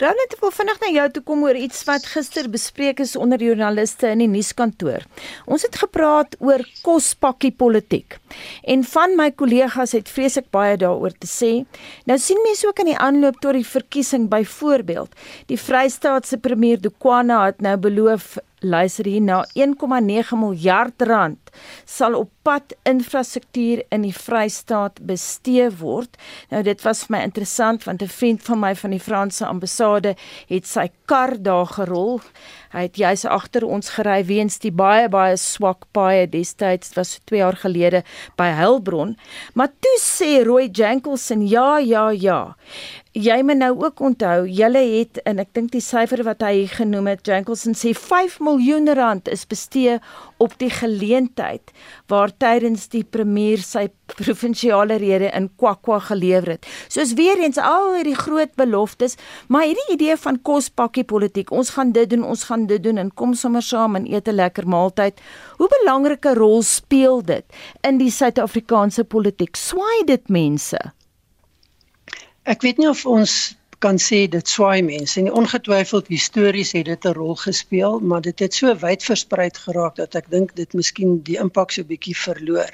[0.00, 3.42] Roland, ek wil vinnig na jou toe kom oor iets wat gister bespreek is onder
[3.44, 5.04] joernaliste in die nuuskantoor.
[5.44, 8.16] Ons het gepraat oor kospakkie politiek.
[8.64, 11.52] En van my kollegas het vreeslik baie daaroor te sê.
[12.08, 15.12] Nou sien mense ook aan die aanloop tot die verkiesing byvoorbeeld,
[15.52, 21.50] die Vrystaatse premier Dukwana het nou beloof luister hier na 1,9 miljard rand
[21.84, 26.16] sal op pad infrastruktuur in die Vrystaat bestee word.
[26.50, 30.16] Nou dit was vir my interessant want 'n vriend van my van die Franse ambassade
[30.48, 32.20] het sy kar daar gerol.
[32.72, 37.24] Hy het juis agter ons gery weens die baie baie swak paaie destyds was so
[37.28, 38.00] 2 jaar gelede
[38.40, 39.16] by Heilbron.
[39.54, 42.40] Maar toe sê Roy Jankelson ja ja ja.
[43.12, 47.10] Jy moet nou ook onthou, julle het en ek dink die syfer wat hy genoem
[47.10, 49.98] het, Jankelson sê 5 miljoen rand is bestee
[50.40, 51.74] op die geleentheid
[52.08, 56.68] waar tydens die premier sy provinsiale rede in Kwakwa gelewer het.
[56.88, 59.18] Soos weer eens al hierdie groot beloftes,
[59.48, 63.10] maar hierdie idee van kospakkie politiek, ons gaan dit doen, ons gaan dit doen en
[63.14, 65.20] kom sommer saam en eet 'n lekker maaltyd.
[65.58, 67.44] Hoe belangrike rol speel dit
[67.80, 69.56] in die Suid-Afrikaanse politiek?
[69.56, 70.78] Swaai dit mense?
[72.42, 77.06] Ek weet nie of ons kan sê dit swaai mense en ongetwyfeld histories het dit
[77.08, 81.18] 'n rol gespeel, maar dit het so wyd versprei geraak dat ek dink dit miskien
[81.28, 82.72] die impak so bietjie verloor.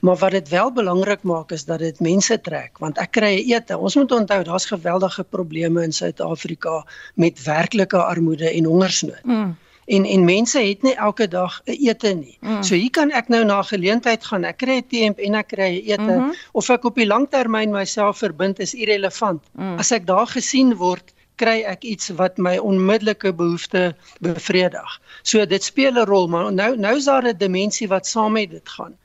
[0.00, 3.78] Maar wat dit wel belangrik maak is dat dit mense trek, want ek kry ete.
[3.78, 6.84] Ons moet onthou daar's geweldige probleme in Suid-Afrika
[7.14, 9.24] met werklike armoede en hongersnood.
[9.24, 9.56] Mm
[9.88, 12.36] en en mense het nie elke dag 'n ete nie.
[12.40, 12.62] Mm.
[12.62, 14.44] So hier kan ek nou na geleentheid gaan.
[14.44, 16.34] Ek kry 'n temp en ek kry 'n ete mm -hmm.
[16.52, 19.42] of ek op die langtermyn myself verbind is irrelevant.
[19.52, 19.78] Mm.
[19.78, 25.00] As ek daar gesien word kry ek iets wat my onmiddellike behoefte bevredig.
[25.22, 28.50] So dit speel 'n rol, maar nou nou is daar 'n dimensie wat saam met
[28.50, 28.96] dit gaan.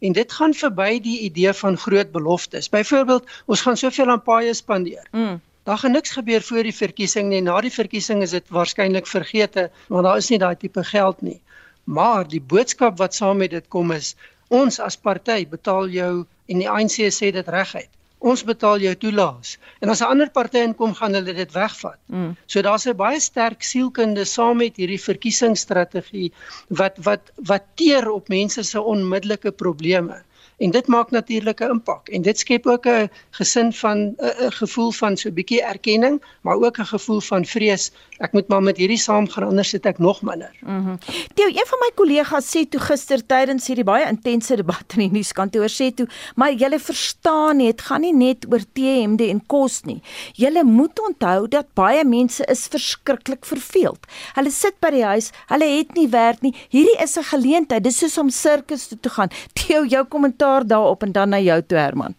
[0.00, 2.68] En dit gaan verby die idee van groot beloftes.
[2.68, 5.06] Byvoorbeeld, ons gaan soveel aan paaie spandeer.
[5.12, 5.40] Mm.
[5.62, 7.40] Daar gaan niks gebeur voor die verkiesing nie.
[7.42, 11.40] Na die verkiesing is dit waarskynlik vergete, want daar is nie daai tipe geld nie.
[11.84, 14.14] Maar die boodskap wat saam met dit kom is
[14.52, 16.12] ons as party betaal jou
[16.50, 17.88] en die ANC sê dit reguit.
[18.22, 19.56] Ons betaal jou toelaas.
[19.82, 21.98] En as 'n ander party inkom, gaan hulle dit wegvat.
[22.06, 22.36] Mm.
[22.46, 26.32] So daar's 'n baie sterk sielkunde saam met hierdie verkiesingsstrategie
[26.68, 30.22] wat wat wat teer op mense se onmiddellike probleme
[30.62, 34.90] en dit maak natuurlik 'n impak en dit skep ook 'n gesin van 'n gevoel
[34.90, 38.76] van so 'n bietjie erkenning maar ook 'n gevoel van vrees ek moet maar met
[38.76, 40.54] hierdie saamgaan anders sit ek nog minder.
[40.60, 40.76] Mhm.
[40.76, 40.98] Mm
[41.34, 45.10] Theo, een van my kollegas sê toe gister tydens hierdie baie intense debat in die
[45.10, 46.06] nuuskantoor sê toe
[46.36, 50.00] maar julle verstaan nie dit gaan nie net oor T-hemde en kos nie.
[50.38, 54.06] Julle moet onthou dat baie mense is verskriklik verveeld.
[54.36, 56.54] Hulle sit by die huis, hulle het nie werk nie.
[56.68, 57.84] Hierdie is 'n geleentheid.
[57.84, 59.30] Dis soos om sirkus toe te gaan.
[59.58, 62.14] Theo, jou kommentaar kommentaar daarop en dan na jou toe Herman.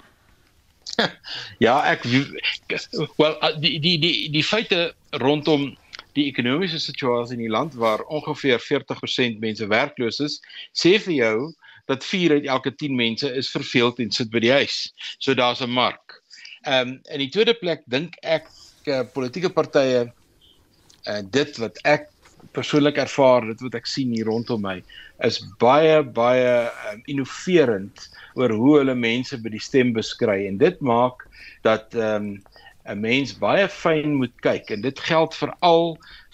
[1.58, 2.04] Ja, ek
[3.18, 5.76] wel die die die die feite rondom
[6.14, 10.40] die ekonomiese situasie in die land waar ongeveer 40% mense werkloos is,
[10.74, 11.54] sê vir jou
[11.88, 14.94] dat 4 uit elke 10 mense is verveeld en sit by die huis.
[15.18, 16.22] So daar's 'n mark.
[16.66, 18.48] Ehm um, in die tweede plek dink ek
[18.86, 20.12] uh, politieke partye
[21.04, 22.10] en uh, dit wat ek
[22.52, 24.84] persoonlik ervaar, dit wat ek sien hier rondom my,
[25.24, 30.44] is baie baie um, innoverend oor hoe hulle mense by die stem beskry.
[30.50, 31.28] En dit maak
[31.68, 32.42] dat ehm um,
[32.84, 34.72] 'n mens baie fyn moet kyk.
[34.76, 35.94] En dit geld veral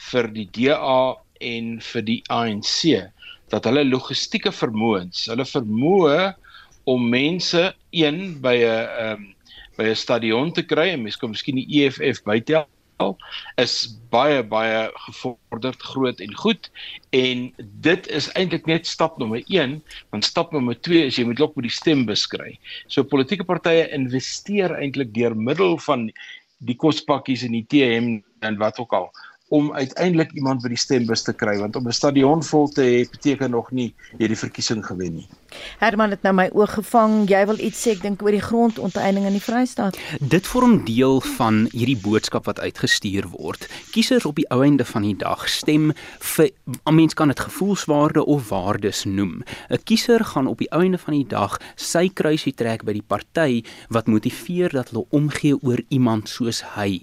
[0.10, 1.16] vir die DA
[1.46, 3.12] en vir die ANC
[3.54, 6.34] dat hulle logistieke vermoëns, hulle vermoë
[6.90, 7.62] om mense
[7.94, 9.36] een by 'n ehm um,
[9.78, 10.90] by 'n stadion te kry.
[10.90, 12.66] En mens kan miskien die EFF bytel
[13.62, 13.74] is
[14.12, 16.70] baie baie gevorderd groot en goed
[17.16, 17.46] en
[17.86, 19.78] dit is eintlik net stap nommer 1
[20.12, 22.58] want stap nommer 2 is jy moet ook met die stem beskry.
[22.88, 26.10] So politieke partye investeer eintlik deur middel van
[26.68, 29.12] die kospakkies en die TM en wat ook al
[29.50, 33.10] om uiteindelik iemand by die stembus te kry want om 'n stadion vol te hê
[33.10, 35.28] beteken nog nie jy die verkiesing gewen nie.
[35.80, 37.30] Herman het nou my oog gevang.
[37.30, 39.98] Jy wil iets sê ek dink oor die grondonteiening in die Vrystaat.
[40.20, 43.68] Dit vorm deel van hierdie boodskap wat uitgestuur word.
[43.92, 46.50] Kiesers op die ou einde van die dag stem vir
[46.86, 49.44] 'n mens kan dit gevoelswaarde of waardes noem.
[49.70, 53.06] 'n Kiezer gaan op die ou einde van die dag sy kruisie trek by die
[53.06, 57.02] party wat motiveer dat hulle omgee oor iemand soos hy.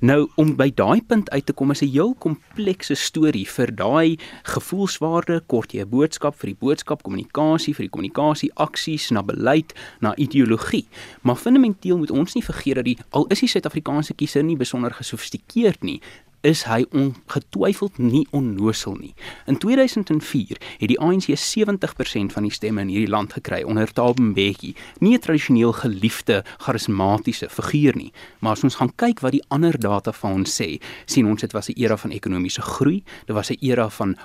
[0.00, 4.18] Nou om by daai punt uit te kom is 'n heel komplekse storie vir daai
[4.42, 9.74] gevoelswaarde, kort jy 'n boodskap vir die boodskap, kommunikasie vir die kommunikasie, aksies na beleid,
[10.00, 10.86] na ideologie.
[11.22, 14.90] Maar fundamenteel moet ons nie vergeet dat die al is die Suid-Afrikaanse kiezer nie besonder
[14.90, 16.00] gesofistikeerd nie,
[16.44, 19.14] is hy ongetwyfeld nie onnosel nie.
[19.48, 24.22] In 2004 het die ANC 70% van die stemme in hierdie land gekry onder Thabo
[24.22, 28.12] Mbeki, nie 'n tradisioneel geliefde charismatiese figuur nie.
[28.40, 31.52] Maar as ons gaan kyk wat die ander data van ons sê, sien ons dit
[31.52, 34.16] was 'n era van ekonomiese groei, dit was 'n era van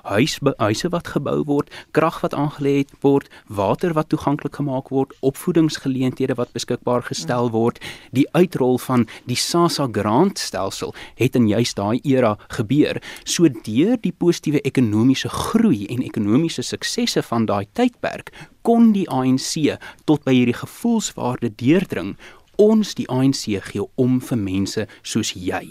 [0.57, 6.51] huise wat gebou word, krag wat aangelê word, water wat toeganklik gemaak word, opvoedingsgeleenthede wat
[6.51, 7.79] beskikbaar gestel word,
[8.11, 13.01] die uitrol van die SASSA grant stelsel het in juist daai era gebeur.
[13.25, 18.31] So deur die positiewe ekonomiese groei en ekonomiese suksesse van daai tydperk
[18.61, 22.15] kon die ANC tot by hierdie gevoelswaarde deurdring
[22.59, 25.63] ons die ANC gee om vir mense soos jy.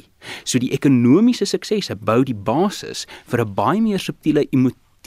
[0.44, 4.48] So die ekonomiese suksese bou die basis vir 'n baie meer subtiele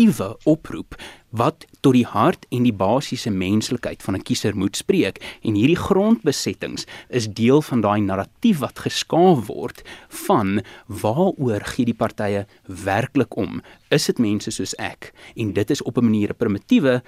[0.02, 0.96] emotiewe oproep
[1.32, 5.22] wat tot die hart en die basiese menslikheid van 'n kiezer moet spreek.
[5.44, 9.82] En hierdie grondbesettings is deel van daai narratief wat geskaaf word
[10.28, 13.62] van waaroor gee die partye werklik om?
[13.90, 15.14] Is dit mense soos ek?
[15.36, 17.04] En dit is op 'n manier 'n primitiewe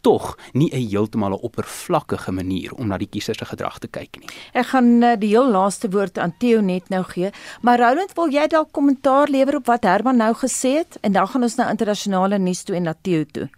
[0.00, 4.18] tog nie 'n heeltemal 'n oppervlakkige manier om na die kiezer se gedrag te kyk
[4.20, 4.28] nie.
[4.52, 7.30] Ek gaan uh, die heel laaste woord aan Theo net nou gee,
[7.62, 11.28] maar Roland, wil jy dalk kommentaar lewer op wat Herman nou gesê het en dan
[11.28, 13.48] gaan ons na internasionale nuus toe en na Theo toe.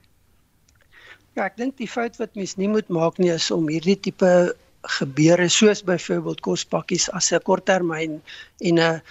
[1.36, 4.54] Ja, ek dink die fout wat mens nie moet maak nie is om hierdie tipe
[4.98, 8.20] gebeure soos byvoorbeeld kospakkies as 'n korttermyn
[8.60, 9.02] en 'n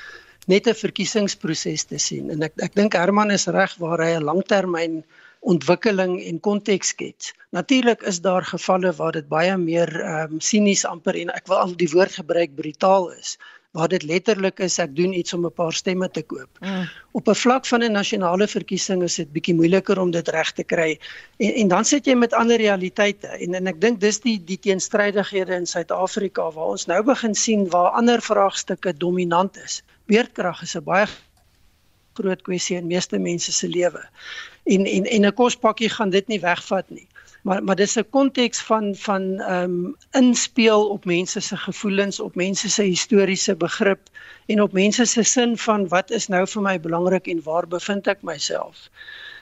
[0.48, 2.30] net 'n verkiesingsproses te sien.
[2.32, 5.04] En ek ek dink Herman is reg waar hy 'n langtermyn
[5.40, 7.34] ontwikkeling en konteks skets.
[7.56, 11.58] Natuurlik is daar gevalle waar dit baie meer ehm um, sinies amper en ek wil
[11.58, 13.38] al die woord gebruik brutaal is
[13.72, 16.50] waar dit letterlik is ek doen iets om 'n paar stemme te koop.
[16.60, 16.90] Mm.
[17.12, 20.64] Op 'n vlak van 'n nasionale verkiesing is dit bietjie moeiliker om dit reg te
[20.64, 21.00] kry.
[21.38, 23.28] En en dan sit jy met ander realiteite.
[23.28, 27.70] En en ek dink dis die die teenstrydighede in Suid-Afrika waar ons nou begin sien
[27.70, 29.84] waar ander vraagstukke dominant is.
[30.06, 31.08] Beerdkrag is 'n baie
[32.14, 34.02] groot kwessie in meeste mense se lewe.
[34.74, 37.08] En en en 'n kospakkie gaan dit nie wegvat nie.
[37.42, 42.36] Maar maar dis 'n konteks van van ehm um, inspel op mense se gevoelens, op
[42.36, 44.00] mense se historiese begrip
[44.46, 48.08] en op mense se sin van wat is nou vir my belangrik en waar bevind
[48.08, 48.90] ek myself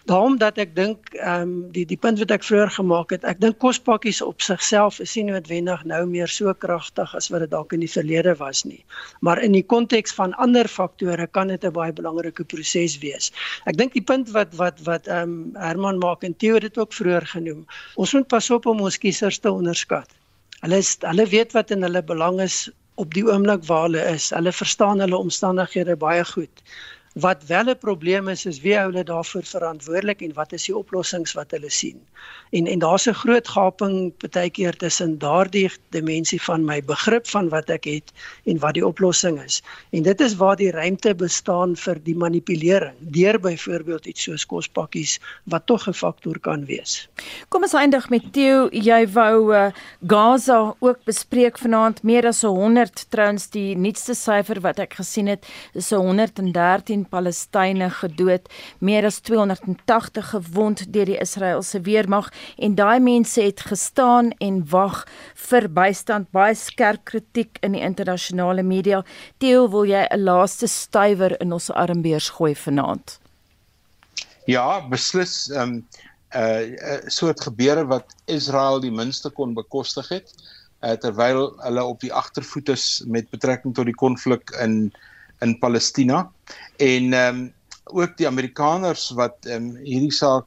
[0.07, 3.39] daarom dat ek dink ehm um, die die punt wat ek vroeër gemaak het, ek
[3.43, 7.75] dink kospakkies op sigself is nie noodwendig nou meer so kragtig as wat dit dalk
[7.75, 8.83] in die verlede was nie.
[9.21, 13.31] Maar in die konteks van ander faktore kan dit 'n baie belangrike proses wees.
[13.65, 16.93] Ek dink die punt wat wat wat ehm um, Herman maak en Theo dit ook
[16.93, 17.65] vroeër genoem.
[17.95, 20.09] Ons moet pas op om ons kiesers te onderskat.
[20.61, 24.29] Hulle is hulle weet wat in hulle belang is op die oomblik waar hulle is.
[24.29, 26.63] Hulle verstaan hulle omstandighede baie goed.
[27.19, 30.77] Wat wel 'n probleem is is wie hou hulle daarvoor verantwoordelik en wat is die
[30.77, 31.97] oplossings wat hulle sien.
[32.51, 37.49] En en daar's 'n groot gaping baie keer tussen daardie dimensie van my begrip van
[37.49, 38.11] wat ek het
[38.45, 39.63] en wat die oplossing is.
[39.89, 45.19] En dit is waar die ruimte bestaan vir die manipulering deur byvoorbeeld iets soos kospakkies
[45.43, 47.09] wat tog 'n faktor kan wees.
[47.49, 49.71] Kom ons eindig met Theo, jy wou uh,
[50.07, 55.47] Gaza ook bespreek vanaand meer as 100 trouens die nuutste syfer wat ek gesien het
[55.73, 58.47] is 113 Palestynë gedood,
[58.79, 65.03] meer as 280 gewond deur die Israeliese weermag en daai mense het gestaan en wag
[65.49, 66.31] vir bystand.
[66.31, 69.03] Baie skerp kritiek in die internasionale media.
[69.37, 73.19] Theo, wil jy 'n laaste stywer in ons armbeers gooi vanaand?
[74.45, 75.85] Ja, beslis ehm um,
[76.33, 80.33] 'n uh, soort gebeure wat Israel die minste kon bekostig het
[80.83, 84.91] uh, terwyl hulle op die agtervoet is met betrekking tot die konflik in
[85.41, 86.25] in Palestina
[86.77, 87.53] en ehm um,
[87.87, 90.45] ook die Amerikaners wat ehm um, hierdie saak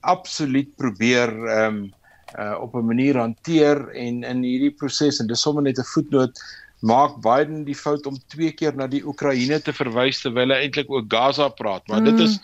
[0.00, 1.92] absoluut probeer ehm um,
[2.38, 6.40] uh, op 'n manier hanteer en in hierdie proses en dis sommer net 'n voetnoot
[6.80, 10.90] maak Biden die fout om twee keer na die Oekraïne te verwys terwyl hy eintlik
[10.90, 12.04] ook Gaza praat maar mm.
[12.04, 12.38] dit is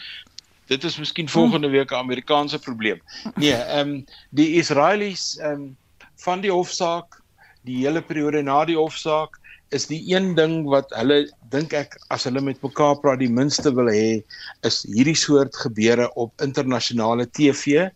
[0.67, 3.01] dit is miskien volgende week 'n Amerikaanse probleem
[3.37, 5.77] nee ehm um, die Israelies ehm um,
[6.17, 7.21] van die hofsaak
[7.65, 9.41] die hele periode na die hofsaak
[9.75, 13.73] is die een ding wat hulle dink ek as hulle met mekaar praat die minste
[13.75, 14.23] wil hê
[14.69, 17.89] is hierdie soort gebeure op internasionale TV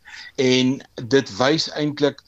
[0.43, 0.75] en
[1.15, 2.25] dit wys eintlik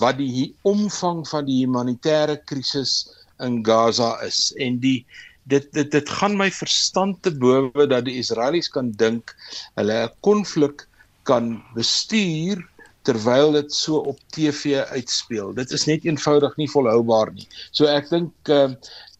[0.00, 3.10] wat die omvang van die humanitêre krisis
[3.42, 4.52] in Gaza is.
[4.56, 5.04] En die
[5.50, 9.34] dit dit dit gaan my verstand te bowe dat die Israelies kan dink
[9.74, 10.86] hulle 'n konflik
[11.26, 12.62] kan bestuur
[13.02, 15.52] terwyl dit so op TV uitspeel.
[15.54, 17.46] Dit is net eenvoudig nie volhoubaar nie.
[17.70, 18.70] So ek dink uh,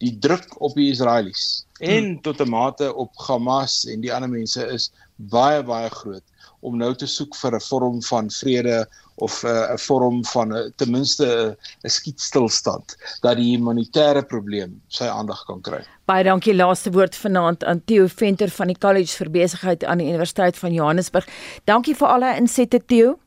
[0.03, 2.21] die druk op die Israelies en hmm.
[2.21, 6.23] tot 'n mate op Hamas en die ander mense is baie baie groot
[6.63, 10.73] om nou te soek vir 'n vorm van vrede of 'n uh, vorm van 'n
[10.75, 15.83] ten minste 'n skietstilstand dat die humanitêre probleem sy aandag kan kry.
[16.05, 20.07] Baie dankie laaste woord vanaand aan Theo Venter van die College vir Besigheid aan die
[20.07, 21.27] Universiteit van Johannesburg.
[21.65, 23.19] Dankie vir al die insette Theo.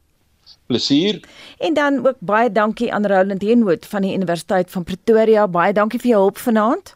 [0.66, 1.20] Plesier.
[1.58, 5.48] En dan ook baie dankie aan Roland Henwood van die Universiteit van Pretoria.
[5.48, 6.94] Baie dankie vir jou hulp vanaand.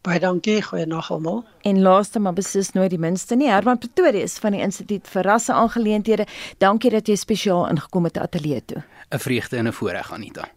[0.00, 1.42] Baie dankie, goeienaand almal.
[1.60, 5.52] En laaste maar beslis nooit die minste nie, Herman Pretorius van die Instituut vir Rasse
[5.52, 6.24] Aangeleenthede.
[6.58, 8.82] Dankie dat jy spesiaal ingekom het ateljee toe.
[9.10, 10.48] 'n Vreugde en 'n voorreg Anita.